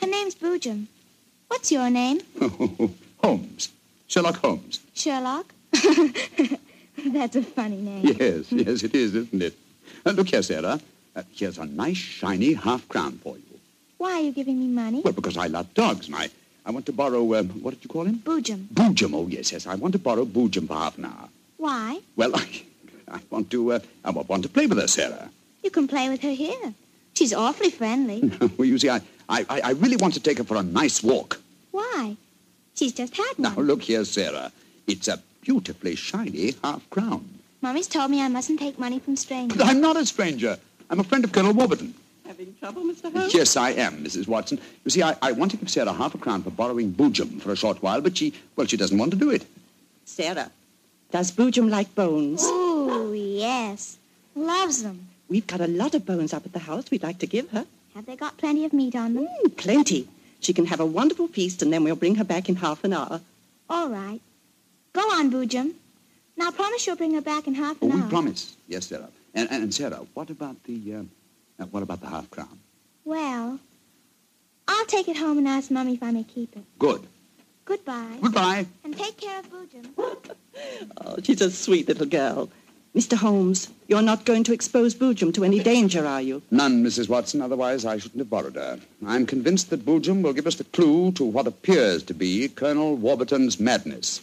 Her 0.00 0.06
name's 0.06 0.34
Boojum. 0.34 0.86
What's 1.48 1.70
your 1.70 1.88
name? 1.90 2.20
Holmes. 3.22 3.70
Sherlock 4.08 4.36
Holmes. 4.36 4.80
Sherlock? 4.94 5.46
That's 7.06 7.36
a 7.36 7.42
funny 7.42 7.76
name. 7.76 8.06
Yes, 8.18 8.50
yes, 8.50 8.82
it 8.82 8.94
is, 8.94 9.14
isn't 9.14 9.42
it? 9.42 9.54
Uh, 10.04 10.10
look 10.10 10.28
here, 10.28 10.42
Sarah. 10.42 10.80
Uh, 11.14 11.22
here's 11.32 11.58
a 11.58 11.66
nice, 11.66 11.96
shiny 11.96 12.54
half 12.54 12.88
crown 12.88 13.12
for 13.18 13.36
you. 13.36 13.60
Why 13.98 14.14
are 14.14 14.20
you 14.20 14.32
giving 14.32 14.58
me 14.58 14.66
money? 14.66 15.00
Well, 15.04 15.12
because 15.12 15.36
I 15.36 15.46
love 15.46 15.72
dogs, 15.74 16.06
and 16.06 16.16
I, 16.16 16.28
I 16.66 16.70
want 16.72 16.86
to 16.86 16.92
borrow, 16.92 17.34
um, 17.34 17.48
what 17.62 17.74
did 17.74 17.84
you 17.84 17.88
call 17.88 18.04
him? 18.04 18.16
Boojum. 18.18 18.66
Boojum. 18.68 19.14
Oh, 19.14 19.28
yes, 19.28 19.52
yes. 19.52 19.66
I 19.66 19.76
want 19.76 19.92
to 19.92 19.98
borrow 19.98 20.24
Boojum 20.24 20.66
for 20.66 20.74
half 20.74 20.98
an 20.98 21.04
hour. 21.06 21.28
Why? 21.56 22.00
Well, 22.16 22.34
I, 22.36 22.62
I 23.08 23.20
want 23.30 23.50
to, 23.50 23.72
uh, 23.72 23.78
I 24.04 24.10
want 24.10 24.42
to 24.42 24.48
play 24.48 24.66
with 24.66 24.78
her, 24.78 24.88
Sarah. 24.88 25.30
You 25.62 25.70
can 25.70 25.88
play 25.88 26.08
with 26.08 26.22
her 26.22 26.30
here. 26.30 26.74
She's 27.14 27.32
awfully 27.32 27.70
friendly. 27.70 28.30
well, 28.56 28.66
you 28.66 28.78
see, 28.78 28.90
I, 28.90 29.00
I, 29.28 29.46
I 29.48 29.60
I 29.60 29.70
really 29.72 29.96
want 29.96 30.14
to 30.14 30.20
take 30.20 30.38
her 30.38 30.44
for 30.44 30.56
a 30.56 30.62
nice 30.62 31.02
walk. 31.02 31.40
Why? 31.70 32.16
She's 32.74 32.92
just 32.92 33.16
had 33.16 33.34
one. 33.36 33.54
Now, 33.54 33.60
look 33.60 33.82
here, 33.82 34.04
Sarah. 34.04 34.50
It's 34.86 35.08
a 35.08 35.22
beautifully 35.42 35.94
shiny 35.94 36.54
half 36.62 36.88
crown. 36.90 37.24
Mommy's 37.62 37.86
told 37.86 38.10
me 38.10 38.20
I 38.20 38.28
mustn't 38.28 38.58
take 38.58 38.78
money 38.78 38.98
from 38.98 39.16
strangers. 39.16 39.56
But 39.56 39.66
I'm 39.68 39.80
not 39.80 39.96
a 39.96 40.04
stranger. 40.04 40.58
I'm 40.90 41.00
a 41.00 41.04
friend 41.04 41.24
of 41.24 41.32
Colonel 41.32 41.52
Warburton. 41.52 41.94
Having 42.26 42.54
trouble, 42.58 42.82
Mr. 42.82 43.12
Holmes? 43.12 43.32
Yes, 43.32 43.56
I 43.56 43.70
am, 43.70 44.04
Mrs. 44.04 44.26
Watson. 44.26 44.58
You 44.84 44.90
see, 44.90 45.02
I, 45.02 45.16
I 45.22 45.32
want 45.32 45.50
to 45.52 45.56
give 45.56 45.70
Sarah 45.70 45.92
half 45.92 46.14
a 46.14 46.18
crown 46.18 46.42
for 46.42 46.50
borrowing 46.50 46.92
Boojum 46.92 47.40
for 47.40 47.52
a 47.52 47.56
short 47.56 47.82
while, 47.82 48.00
but 48.00 48.16
she, 48.16 48.32
well, 48.56 48.66
she 48.66 48.76
doesn't 48.76 48.98
want 48.98 49.12
to 49.12 49.16
do 49.16 49.30
it. 49.30 49.46
Sarah, 50.04 50.50
does 51.10 51.32
Boojum 51.32 51.70
like 51.70 51.94
bones? 51.94 52.42
Oh, 52.94 53.12
yes. 53.12 53.98
Loves 54.34 54.82
them. 54.82 55.08
We've 55.28 55.46
got 55.46 55.60
a 55.60 55.66
lot 55.66 55.94
of 55.94 56.04
bones 56.06 56.32
up 56.32 56.44
at 56.46 56.52
the 56.52 56.58
house 56.60 56.90
we'd 56.90 57.02
like 57.02 57.18
to 57.20 57.26
give 57.26 57.50
her. 57.50 57.66
Have 57.94 58.06
they 58.06 58.16
got 58.16 58.36
plenty 58.38 58.64
of 58.64 58.72
meat 58.72 58.94
on 58.96 59.14
them? 59.14 59.26
Mm, 59.44 59.56
plenty. 59.56 60.08
She 60.40 60.52
can 60.52 60.66
have 60.66 60.80
a 60.80 60.86
wonderful 60.86 61.28
feast, 61.28 61.62
and 61.62 61.72
then 61.72 61.84
we'll 61.84 61.96
bring 61.96 62.16
her 62.16 62.24
back 62.24 62.48
in 62.48 62.56
half 62.56 62.84
an 62.84 62.92
hour. 62.92 63.20
All 63.70 63.88
right. 63.88 64.20
Go 64.92 65.00
on, 65.00 65.30
Boojum. 65.30 65.72
Now 66.36 66.50
promise 66.50 66.86
you'll 66.86 66.96
bring 66.96 67.14
her 67.14 67.20
back 67.20 67.46
in 67.46 67.54
half 67.54 67.76
Oh, 67.80 67.86
an 67.88 67.94
we 67.94 68.00
hour. 68.02 68.08
promise. 68.10 68.56
Yes, 68.68 68.86
Sarah. 68.86 69.08
And, 69.34 69.50
and, 69.50 69.62
and 69.64 69.74
Sarah, 69.74 70.02
what 70.14 70.30
about 70.30 70.62
the, 70.64 70.94
uh, 70.94 71.02
uh, 71.62 71.66
what 71.66 71.82
about 71.82 72.00
the 72.00 72.08
half 72.08 72.28
crown? 72.30 72.58
Well, 73.04 73.58
I'll 74.68 74.86
take 74.86 75.08
it 75.08 75.16
home 75.16 75.38
and 75.38 75.48
ask 75.48 75.70
Mummy 75.70 75.94
if 75.94 76.02
I 76.02 76.10
may 76.10 76.24
keep 76.24 76.54
it. 76.56 76.62
Good. 76.78 77.02
Goodbye. 77.64 78.18
Goodbye. 78.20 78.66
And 78.84 78.96
take 78.96 79.16
care 79.16 79.38
of 79.40 79.46
Boojum. 79.50 79.86
Oh, 81.04 81.16
she's 81.22 81.40
a 81.40 81.50
sweet 81.50 81.88
little 81.88 82.06
girl. 82.06 82.48
Mr. 82.94 83.16
Holmes, 83.16 83.70
you're 83.88 84.02
not 84.02 84.24
going 84.24 84.44
to 84.44 84.52
expose 84.52 84.94
Boojum 84.94 85.34
to 85.34 85.42
any 85.42 85.58
danger, 85.58 86.06
are 86.06 86.22
you? 86.22 86.40
None, 86.52 86.84
Mrs. 86.84 87.08
Watson. 87.08 87.42
Otherwise, 87.42 87.84
I 87.84 87.98
shouldn't 87.98 88.20
have 88.20 88.30
borrowed 88.30 88.54
her. 88.54 88.78
I'm 89.04 89.26
convinced 89.26 89.70
that 89.70 89.84
Boojum 89.84 90.22
will 90.22 90.32
give 90.32 90.46
us 90.46 90.54
the 90.54 90.64
clue 90.64 91.10
to 91.12 91.24
what 91.24 91.48
appears 91.48 92.04
to 92.04 92.14
be 92.14 92.46
Colonel 92.46 92.94
Warburton's 92.94 93.58
madness. 93.58 94.20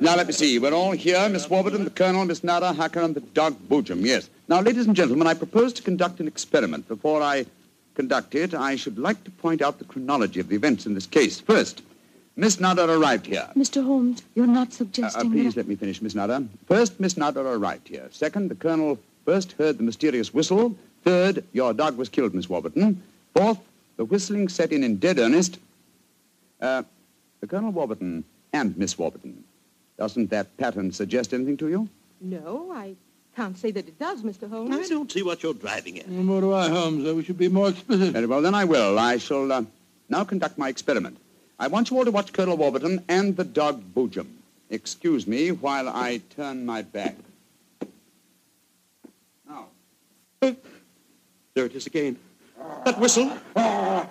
Now, 0.00 0.16
let 0.16 0.26
me 0.26 0.32
see. 0.32 0.58
We're 0.58 0.72
all 0.72 0.92
here. 0.92 1.28
Miss 1.28 1.50
Warburton, 1.50 1.84
the 1.84 1.90
Colonel, 1.90 2.24
Miss 2.24 2.42
Nada, 2.42 2.72
Hacker, 2.72 3.02
and 3.02 3.14
the 3.14 3.20
dog 3.20 3.56
Boojum. 3.68 4.06
Yes. 4.06 4.30
Now, 4.48 4.62
ladies 4.62 4.86
and 4.86 4.96
gentlemen, 4.96 5.26
I 5.26 5.34
propose 5.34 5.74
to 5.74 5.82
conduct 5.82 6.18
an 6.18 6.26
experiment. 6.26 6.88
Before 6.88 7.20
I 7.22 7.44
conduct 7.94 8.34
it, 8.34 8.54
I 8.54 8.76
should 8.76 8.98
like 8.98 9.22
to 9.24 9.30
point 9.30 9.62
out 9.62 9.78
the 9.78 9.84
chronology 9.84 10.40
of 10.40 10.48
the 10.48 10.56
events 10.56 10.86
in 10.86 10.94
this 10.94 11.06
case. 11.06 11.40
First, 11.40 11.82
Miss 12.36 12.58
Nutter 12.60 12.84
arrived 12.84 13.26
here. 13.26 13.48
Mr. 13.56 13.84
Holmes, 13.84 14.22
you're 14.34 14.46
not 14.46 14.68
Uh, 14.68 14.70
uh, 14.70 14.74
suggesting 14.74 15.30
please 15.30 15.54
that... 15.54 15.60
let 15.60 15.68
me 15.68 15.76
finish, 15.76 16.00
Miss 16.00 16.14
Nutter. 16.14 16.44
First, 16.66 16.98
Miss 16.98 17.16
Nutter 17.16 17.40
arrived 17.46 17.88
here. 17.88 18.08
Second, 18.10 18.48
the 18.50 18.54
Colonel 18.54 18.98
first 19.24 19.52
heard 19.52 19.76
the 19.78 19.84
mysterious 19.84 20.32
whistle. 20.32 20.74
Third, 21.04 21.44
your 21.52 21.74
dog 21.74 21.96
was 21.96 22.08
killed, 22.08 22.34
Miss 22.34 22.48
Warburton. 22.48 23.02
Fourth, 23.34 23.58
the 23.96 24.04
whistling 24.04 24.48
set 24.48 24.72
in 24.72 24.82
in 24.84 24.96
dead 24.96 25.18
earnest. 25.18 25.58
Uh, 26.60 26.82
the 27.40 27.46
Colonel 27.46 27.72
Warburton 27.72 28.24
and 28.52 28.76
Miss 28.78 28.96
Warburton. 28.98 29.44
Doesn't 29.98 30.30
that 30.30 30.56
pattern 30.56 30.92
suggest 30.92 31.34
anything 31.34 31.56
to 31.58 31.68
you? 31.68 31.88
No, 32.20 32.70
I 32.72 32.94
can't 33.36 33.56
say 33.56 33.70
that 33.70 33.88
it 33.88 33.98
does, 33.98 34.22
Mr. 34.22 34.48
Holmes. 34.48 34.74
I 34.74 34.88
don't 34.88 35.10
see 35.10 35.22
what 35.22 35.42
you're 35.42 35.54
driving 35.54 35.98
at. 35.98 36.08
Nor 36.08 36.40
do 36.40 36.54
I, 36.54 36.68
Holmes. 36.68 37.06
Uh, 37.06 37.14
we 37.14 37.24
should 37.24 37.38
be 37.38 37.48
more 37.48 37.70
explicit. 37.70 38.12
Very 38.12 38.26
well, 38.26 38.42
then 38.42 38.54
I 38.54 38.64
will. 38.64 38.98
I 38.98 39.18
shall 39.18 39.50
uh, 39.50 39.64
now 40.08 40.24
conduct 40.24 40.58
my 40.58 40.68
experiment. 40.68 41.18
I 41.58 41.68
want 41.68 41.90
you 41.90 41.98
all 41.98 42.04
to 42.04 42.10
watch 42.10 42.32
Colonel 42.32 42.56
Warburton 42.56 43.04
and 43.08 43.36
the 43.36 43.44
dog 43.44 43.82
Boojum. 43.94 44.26
Excuse 44.70 45.26
me 45.26 45.52
while 45.52 45.88
I 45.88 46.20
turn 46.36 46.66
my 46.66 46.82
back. 46.82 47.16
Now. 49.48 49.66
There 50.40 51.66
it 51.66 51.74
is 51.74 51.86
again. 51.86 52.16
That 52.84 52.98
whistle. 52.98 53.30
The 53.54 54.08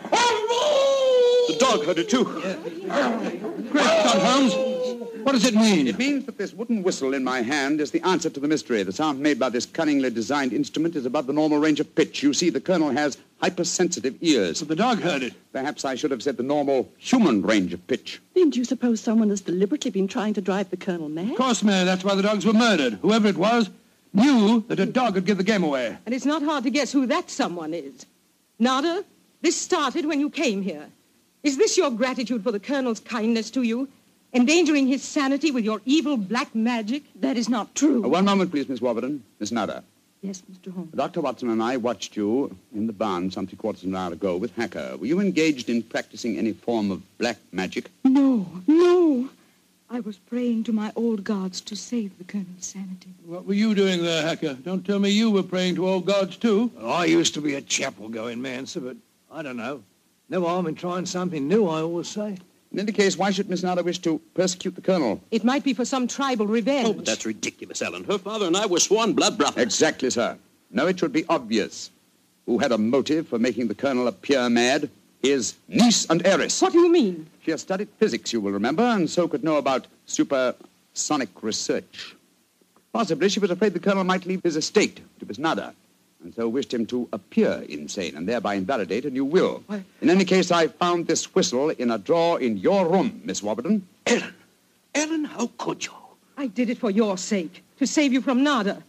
dog 1.59 1.85
heard 1.85 1.97
it 1.97 2.09
too. 2.09 2.23
Great 2.23 3.83
Scott, 3.83 4.21
Holmes. 4.21 4.53
What 5.23 5.33
does 5.33 5.45
it 5.45 5.55
mean? 5.55 5.87
It 5.87 5.97
means 5.97 6.25
that 6.25 6.37
this 6.37 6.53
wooden 6.53 6.83
whistle 6.83 7.13
in 7.13 7.23
my 7.23 7.41
hand 7.41 7.79
is 7.79 7.91
the 7.91 8.01
answer 8.01 8.29
to 8.29 8.39
the 8.39 8.47
mystery. 8.47 8.83
The 8.83 8.91
sound 8.91 9.19
made 9.19 9.39
by 9.39 9.49
this 9.49 9.65
cunningly 9.65 10.09
designed 10.09 10.53
instrument 10.53 10.95
is 10.95 11.05
above 11.05 11.27
the 11.27 11.33
normal 11.33 11.59
range 11.59 11.79
of 11.79 11.93
pitch. 11.95 12.23
You 12.23 12.33
see, 12.33 12.49
the 12.49 12.61
colonel 12.61 12.89
has 12.89 13.17
hypersensitive 13.41 14.15
ears. 14.21 14.59
But 14.59 14.67
the 14.67 14.75
dog 14.75 14.99
heard 14.99 15.23
it. 15.23 15.33
Perhaps 15.51 15.85
I 15.85 15.95
should 15.95 16.11
have 16.11 16.23
said 16.23 16.37
the 16.37 16.43
normal 16.43 16.89
human 16.97 17.41
range 17.41 17.73
of 17.73 17.85
pitch. 17.87 18.21
Then 18.33 18.49
do 18.49 18.59
you 18.59 18.65
suppose 18.65 18.99
someone 18.99 19.29
has 19.29 19.41
deliberately 19.41 19.91
been 19.91 20.07
trying 20.07 20.33
to 20.35 20.41
drive 20.41 20.69
the 20.69 20.77
Colonel 20.77 21.09
mad? 21.09 21.31
Of 21.31 21.37
course, 21.37 21.63
Mary, 21.63 21.85
that's 21.85 22.03
why 22.03 22.15
the 22.15 22.23
dogs 22.23 22.45
were 22.45 22.53
murdered. 22.53 22.93
Whoever 23.01 23.27
it 23.27 23.37
was 23.37 23.69
knew 24.13 24.63
that 24.67 24.79
a 24.79 24.85
dog 24.85 25.15
would 25.15 25.25
give 25.25 25.37
the 25.37 25.43
game 25.43 25.63
away. 25.63 25.97
And 26.05 26.13
it's 26.15 26.25
not 26.25 26.43
hard 26.43 26.63
to 26.65 26.69
guess 26.69 26.91
who 26.91 27.05
that 27.07 27.29
someone 27.29 27.73
is. 27.73 28.05
Nada, 28.59 29.03
this 29.41 29.59
started 29.59 30.05
when 30.05 30.19
you 30.19 30.29
came 30.29 30.61
here. 30.61 30.87
Is 31.43 31.57
this 31.57 31.77
your 31.77 31.89
gratitude 31.91 32.43
for 32.43 32.51
the 32.51 32.59
Colonel's 32.59 32.99
kindness 32.99 33.49
to 33.51 33.63
you? 33.63 33.87
Endangering 34.33 34.87
his 34.87 35.03
sanity 35.03 35.51
with 35.51 35.63
your 35.63 35.81
evil 35.85 36.17
black 36.17 36.53
magic? 36.55 37.03
That 37.15 37.37
is 37.37 37.49
not 37.49 37.73
true. 37.75 38.03
Uh, 38.03 38.09
one 38.09 38.25
moment, 38.25 38.51
please, 38.51 38.67
Miss 38.69 38.81
Warburton. 38.81 39.23
Miss 39.39 39.51
Nutter. 39.51 39.83
Yes, 40.21 40.43
Mr. 40.51 40.71
Holmes. 40.71 40.93
Dr. 40.93 41.21
Watson 41.21 41.49
and 41.49 41.63
I 41.63 41.77
watched 41.77 42.15
you 42.15 42.55
in 42.75 42.85
the 42.85 42.93
barn 42.93 43.31
some 43.31 43.47
three 43.47 43.57
quarters 43.57 43.81
of 43.83 43.89
an 43.89 43.95
hour 43.95 44.13
ago 44.13 44.37
with 44.37 44.55
Hacker. 44.55 44.95
Were 44.97 45.07
you 45.07 45.19
engaged 45.19 45.67
in 45.67 45.81
practicing 45.81 46.37
any 46.37 46.53
form 46.53 46.91
of 46.91 47.01
black 47.17 47.37
magic? 47.51 47.89
No, 48.03 48.45
no. 48.67 49.29
I 49.89 49.99
was 49.99 50.17
praying 50.17 50.63
to 50.65 50.73
my 50.73 50.93
old 50.95 51.23
gods 51.23 51.59
to 51.61 51.75
save 51.75 52.17
the 52.17 52.23
Colonel's 52.23 52.65
sanity. 52.65 53.09
What 53.25 53.45
were 53.45 53.55
you 53.55 53.73
doing 53.75 54.03
there, 54.03 54.21
Hacker? 54.21 54.53
Don't 54.53 54.85
tell 54.85 54.99
me 54.99 55.09
you 55.09 55.31
were 55.31 55.43
praying 55.43 55.75
to 55.75 55.87
old 55.87 56.05
gods, 56.05 56.37
too. 56.37 56.71
Well, 56.77 56.91
I 56.91 57.05
used 57.05 57.33
to 57.33 57.41
be 57.41 57.55
a 57.55 57.61
chapel-going 57.61 58.41
man, 58.41 58.67
sir, 58.67 58.79
but 58.79 58.97
I 59.31 59.41
don't 59.41 59.57
know. 59.57 59.83
No 60.29 60.45
harm 60.45 60.67
in 60.67 60.75
trying 60.75 61.05
something 61.07 61.45
new, 61.47 61.67
I 61.67 61.81
always 61.81 62.07
say. 62.07 62.37
In 62.71 62.79
any 62.79 62.93
case, 62.93 63.17
why 63.17 63.31
should 63.31 63.49
Miss 63.49 63.63
Nada 63.63 63.83
wish 63.83 63.99
to 63.99 64.19
persecute 64.33 64.75
the 64.75 64.81
Colonel? 64.81 65.21
It 65.29 65.43
might 65.43 65.63
be 65.63 65.73
for 65.73 65.83
some 65.83 66.07
tribal 66.07 66.47
revenge. 66.47 66.87
Oh, 66.87 66.93
but 66.93 67.05
that's 67.05 67.25
ridiculous, 67.25 67.81
Ellen. 67.81 68.05
Her 68.05 68.17
father 68.17 68.47
and 68.47 68.55
I 68.55 68.65
were 68.65 68.79
sworn 68.79 69.13
blood 69.13 69.37
brothers. 69.37 69.61
Exactly, 69.61 70.09
sir. 70.09 70.37
No, 70.71 70.87
it 70.87 70.97
should 70.97 71.11
be 71.11 71.25
obvious. 71.27 71.91
Who 72.45 72.59
had 72.59 72.71
a 72.71 72.77
motive 72.77 73.27
for 73.27 73.37
making 73.39 73.67
the 73.67 73.75
Colonel 73.75 74.07
appear 74.07 74.49
mad? 74.49 74.89
His 75.21 75.53
niece 75.67 76.09
and 76.09 76.25
heiress. 76.25 76.61
What 76.61 76.71
do 76.71 76.79
you 76.79 76.91
mean? 76.91 77.27
She 77.43 77.51
has 77.51 77.61
studied 77.61 77.89
physics, 77.99 78.33
you 78.33 78.41
will 78.41 78.53
remember, 78.53 78.83
and 78.83 79.07
so 79.09 79.27
could 79.27 79.43
know 79.43 79.57
about 79.57 79.85
supersonic 80.07 81.29
research. 81.43 82.15
Possibly 82.93 83.29
she 83.29 83.39
was 83.39 83.51
afraid 83.51 83.73
the 83.73 83.79
Colonel 83.79 84.03
might 84.03 84.25
leave 84.25 84.41
his 84.41 84.55
estate 84.55 84.99
to 85.19 85.25
Miss 85.25 85.37
Nada, 85.37 85.75
and 86.23 86.33
so 86.33 86.47
wished 86.47 86.73
him 86.73 86.85
to 86.87 87.07
appear 87.13 87.65
insane 87.67 88.15
and 88.15 88.27
thereby 88.27 88.55
invalidate 88.55 89.05
a 89.05 89.09
new 89.09 89.25
will. 89.25 89.63
What? 89.67 89.81
In 90.01 90.09
any 90.09 90.25
case, 90.25 90.51
I 90.51 90.67
found 90.67 91.07
this 91.07 91.33
whistle 91.33 91.69
in 91.69 91.91
a 91.91 91.97
drawer 91.97 92.39
in 92.39 92.57
your 92.57 92.87
room, 92.87 93.21
Miss 93.23 93.41
Warburton. 93.41 93.87
Ellen, 94.05 94.33
Ellen, 94.95 95.25
how 95.25 95.49
could 95.57 95.85
you? 95.85 95.93
I 96.37 96.47
did 96.47 96.69
it 96.69 96.77
for 96.77 96.89
your 96.89 97.17
sake, 97.17 97.63
to 97.77 97.87
save 97.87 98.13
you 98.13 98.21
from 98.21 98.43
Nada. 98.43 98.83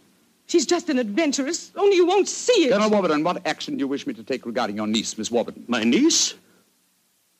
She's 0.47 0.65
just 0.65 0.89
an 0.89 0.99
adventuress, 0.99 1.71
only 1.75 1.95
you 1.95 2.05
won't 2.05 2.27
see 2.27 2.65
it. 2.65 2.71
Colonel 2.71 2.89
Warburton, 2.89 3.23
what 3.23 3.45
action 3.47 3.75
do 3.75 3.79
you 3.79 3.87
wish 3.87 4.05
me 4.05 4.13
to 4.13 4.23
take 4.23 4.45
regarding 4.45 4.75
your 4.75 4.87
niece, 4.87 5.17
Miss 5.17 5.31
Warburton? 5.31 5.63
My 5.67 5.83
niece? 5.83 6.35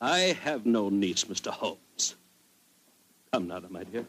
I 0.00 0.36
have 0.42 0.66
no 0.66 0.88
niece, 0.88 1.24
Mr. 1.24 1.50
Holmes. 1.50 2.14
Come, 3.32 3.48
Nada, 3.48 3.68
my 3.70 3.84
dear. 3.84 4.04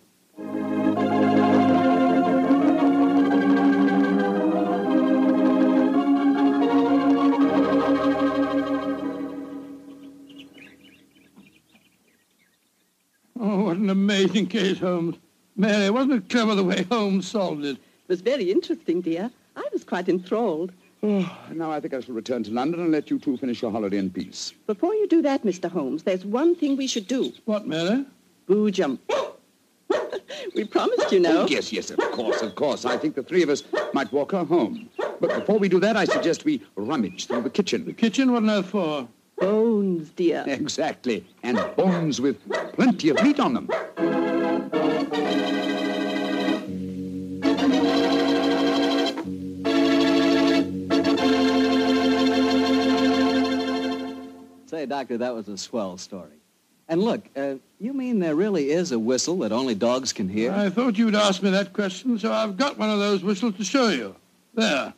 Amazing 14.36 14.50
case, 14.50 14.80
Holmes. 14.80 15.16
Mary, 15.56 15.90
wasn't 15.90 16.14
it 16.14 16.30
clever 16.30 16.56
the 16.56 16.64
way 16.64 16.84
Holmes 16.92 17.26
solved 17.26 17.64
it? 17.64 17.78
It 17.78 18.10
was 18.10 18.20
very 18.20 18.52
interesting, 18.52 19.00
dear. 19.00 19.32
I 19.56 19.64
was 19.72 19.86
quite 19.86 20.10
enthralled. 20.10 20.74
Oh, 21.02 21.38
now 21.54 21.72
I 21.72 21.80
think 21.80 21.94
I 21.94 22.02
shall 22.02 22.16
return 22.16 22.44
to 22.44 22.52
London 22.52 22.82
and 22.82 22.92
let 22.92 23.10
you 23.10 23.18
two 23.18 23.38
finish 23.38 23.62
your 23.62 23.72
holiday 23.72 23.98
in 23.98 24.10
peace. 24.10 24.54
Before 24.68 24.94
you 24.94 25.08
do 25.08 25.22
that, 25.22 25.44
Mr. 25.44 25.72
Holmes, 25.72 26.04
there's 26.04 26.26
one 26.26 26.54
thing 26.54 26.76
we 26.76 26.88
should 26.88 27.08
do. 27.08 27.32
What, 27.46 27.66
Mary? 27.66 28.06
Boo 28.46 28.72
jump. 28.72 29.00
we 30.56 30.66
promised, 30.66 31.14
you 31.14 31.22
know. 31.22 31.44
Oh, 31.44 31.48
yes, 31.48 31.72
yes, 31.72 31.92
of 31.92 32.00
course, 32.12 32.42
of 32.42 32.56
course. 32.56 32.84
I 32.84 32.98
think 32.98 33.16
the 33.16 33.24
three 33.24 33.44
of 33.44 33.48
us 33.48 33.64
might 33.94 34.12
walk 34.12 34.34
her 34.34 34.44
home. 34.44 34.90
But 35.22 35.34
before 35.34 35.60
we 35.60 35.70
do 35.70 35.80
that, 35.80 35.96
I 35.96 36.04
suggest 36.04 36.44
we 36.44 36.62
rummage 36.76 37.28
through 37.28 37.44
the 37.44 37.50
kitchen. 37.50 37.86
The 37.86 37.94
kitchen? 37.94 38.34
What 38.34 38.44
on 38.44 38.50
earth 38.50 38.66
for? 38.66 39.08
Bones, 39.38 40.10
dear. 40.10 40.44
Exactly. 40.48 41.26
And 41.44 41.58
bones 41.78 42.20
with 42.20 42.38
plenty 42.74 43.10
of 43.10 43.22
meat 43.24 43.40
on 43.40 43.54
them. 43.54 44.25
Say, 54.86 54.90
Doctor, 54.90 55.18
that 55.18 55.34
was 55.34 55.48
a 55.48 55.58
swell 55.58 55.98
story. 55.98 56.38
And 56.88 57.02
look, 57.02 57.26
uh, 57.36 57.56
you 57.80 57.92
mean 57.92 58.20
there 58.20 58.36
really 58.36 58.70
is 58.70 58.92
a 58.92 59.00
whistle 59.00 59.40
that 59.40 59.52
only 59.52 59.74
dogs 59.74 60.14
can 60.14 60.30
hear? 60.30 60.52
I 60.52 60.70
thought 60.70 60.96
you'd 60.96 61.16
ask 61.16 61.42
me 61.42 61.50
that 61.50 61.74
question, 61.74 62.20
so 62.20 62.32
I've 62.32 62.56
got 62.56 62.78
one 62.78 62.92
of 62.92 63.00
those 63.00 63.24
whistles 63.24 63.56
to 63.56 63.64
show 63.64 63.88
you. 63.88 64.16
There. 64.54 64.94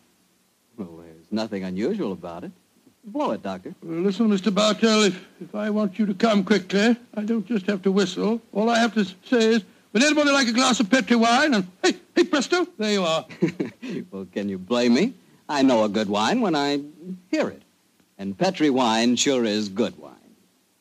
Well, 0.76 0.98
there's 0.98 1.32
nothing 1.32 1.64
unusual 1.64 2.12
about 2.12 2.44
it. 2.44 2.52
Blow 3.06 3.32
it, 3.32 3.42
Doctor. 3.42 3.74
Well, 3.82 4.02
listen, 4.02 4.28
Mr. 4.28 4.54
Bartell, 4.54 5.04
if, 5.04 5.26
if 5.40 5.56
I 5.56 5.70
want 5.70 5.98
you 5.98 6.06
to 6.08 6.14
come 6.14 6.44
quickly, 6.44 6.98
I 7.14 7.24
don't 7.24 7.48
just 7.48 7.66
have 7.68 7.82
to 7.84 7.92
whistle. 7.92 8.42
All 8.52 8.70
I 8.70 8.80
have 8.80 8.94
to 8.96 9.06
say 9.06 9.54
is, 9.54 9.64
would 9.94 10.04
anybody 10.04 10.32
like 10.32 10.50
a 10.50 10.54
glass 10.54 10.82
of 10.82 10.90
Petri 10.90 11.16
wine? 11.16 11.54
And 11.54 11.66
hey, 11.82 11.94
hey, 12.14 12.26
presto, 12.26 12.68
there 12.78 12.92
you 12.92 13.04
are. 13.04 13.26
well, 14.12 14.28
can 14.34 14.50
you 14.50 14.58
blame 14.58 14.96
me? 14.96 15.14
I 15.48 15.62
know 15.62 15.86
a 15.86 15.90
good 15.90 16.10
wine 16.10 16.42
when 16.42 16.56
I 16.56 16.82
hear 17.32 17.48
it. 17.48 17.62
And 18.18 18.38
Petri 18.38 18.70
wine 18.70 19.16
sure 19.16 19.46
is 19.46 19.70
good 19.70 19.98
wine. 19.98 20.14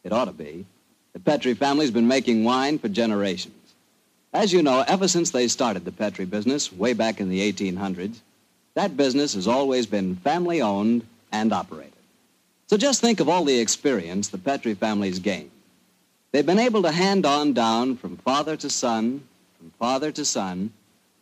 It 0.04 0.12
ought 0.12 0.26
to 0.26 0.32
be. 0.32 0.66
The 1.12 1.20
Petri 1.20 1.54
family's 1.54 1.90
been 1.90 2.08
making 2.08 2.44
wine 2.44 2.78
for 2.78 2.88
generations. 2.88 3.54
As 4.32 4.52
you 4.52 4.62
know, 4.62 4.84
ever 4.86 5.08
since 5.08 5.30
they 5.30 5.48
started 5.48 5.84
the 5.84 5.92
Petri 5.92 6.24
business 6.24 6.72
way 6.72 6.92
back 6.92 7.20
in 7.20 7.28
the 7.28 7.52
1800s, 7.52 8.20
that 8.74 8.96
business 8.96 9.34
has 9.34 9.46
always 9.48 9.86
been 9.86 10.16
family 10.16 10.60
owned 10.60 11.06
and 11.32 11.52
operated. 11.52 11.92
So 12.66 12.76
just 12.76 13.00
think 13.00 13.20
of 13.20 13.28
all 13.28 13.44
the 13.44 13.58
experience 13.58 14.28
the 14.28 14.38
Petri 14.38 14.74
family's 14.74 15.18
gained. 15.18 15.50
They've 16.32 16.44
been 16.44 16.58
able 16.58 16.82
to 16.82 16.92
hand 16.92 17.24
on 17.24 17.54
down 17.54 17.96
from 17.96 18.18
father 18.18 18.56
to 18.58 18.68
son, 18.68 19.22
from 19.58 19.72
father 19.78 20.12
to 20.12 20.24
son, 20.24 20.72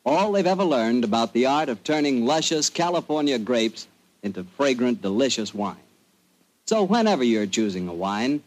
all 0.05 0.33
they've 0.33 0.46
ever 0.46 0.64
learned 0.64 1.05
about 1.05 1.33
the 1.33 1.46
art 1.46 1.68
of 1.68 1.85
turning 1.85 2.27
luscious 2.27 2.68
California 2.68 3.38
grapes 3.38 3.87
into 4.22 4.44
fragrant, 4.57 5.00
delicious 5.00 5.55
wine. 5.55 5.77
So 6.66 6.83
whenever 6.83 7.22
you're 7.22 7.46
choosing 7.46 7.88
a 7.88 7.94
wine, 7.94 8.42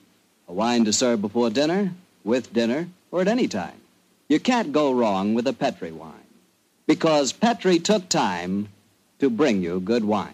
a 0.48 0.54
wine 0.54 0.86
to 0.86 0.94
serve 0.94 1.22
before 1.22 1.52
dinner, 1.52 1.94
with 2.24 2.52
dinner, 2.52 2.88
or 3.12 3.22
at 3.22 3.28
any 3.28 3.48
time, 3.48 3.80
you 4.28 4.40
can't 4.40 4.72
go 4.72 4.92
wrong 4.92 5.36
with 5.36 5.46
a 5.48 5.54
Petri 5.54 5.92
wine. 5.92 6.14
Because 6.88 7.32
Petri 7.32 7.80
took 7.80 8.10
time 8.10 8.70
to 9.20 9.30
bring 9.30 9.62
you 9.62 9.80
good 9.80 10.04
wine. 10.04 10.34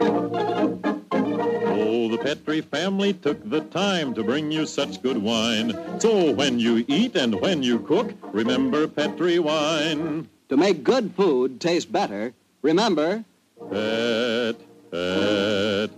Oh, 0.00 2.08
the 2.10 2.18
Petri 2.22 2.60
family 2.60 3.12
took 3.12 3.48
the 3.48 3.60
time 3.60 4.14
to 4.14 4.22
bring 4.22 4.50
you 4.50 4.66
such 4.66 5.02
good 5.02 5.18
wine. 5.18 6.00
So 6.00 6.32
when 6.32 6.58
you 6.58 6.84
eat 6.88 7.16
and 7.16 7.40
when 7.40 7.62
you 7.62 7.80
cook, 7.80 8.12
remember 8.32 8.88
Petri 8.88 9.38
wine. 9.38 10.28
To 10.48 10.56
make 10.56 10.84
good 10.84 11.14
food 11.14 11.60
taste 11.60 11.90
better, 11.90 12.34
remember 12.62 13.24
Pet, 13.70 14.56
pet, 14.90 15.90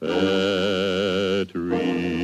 Petri 0.00 2.23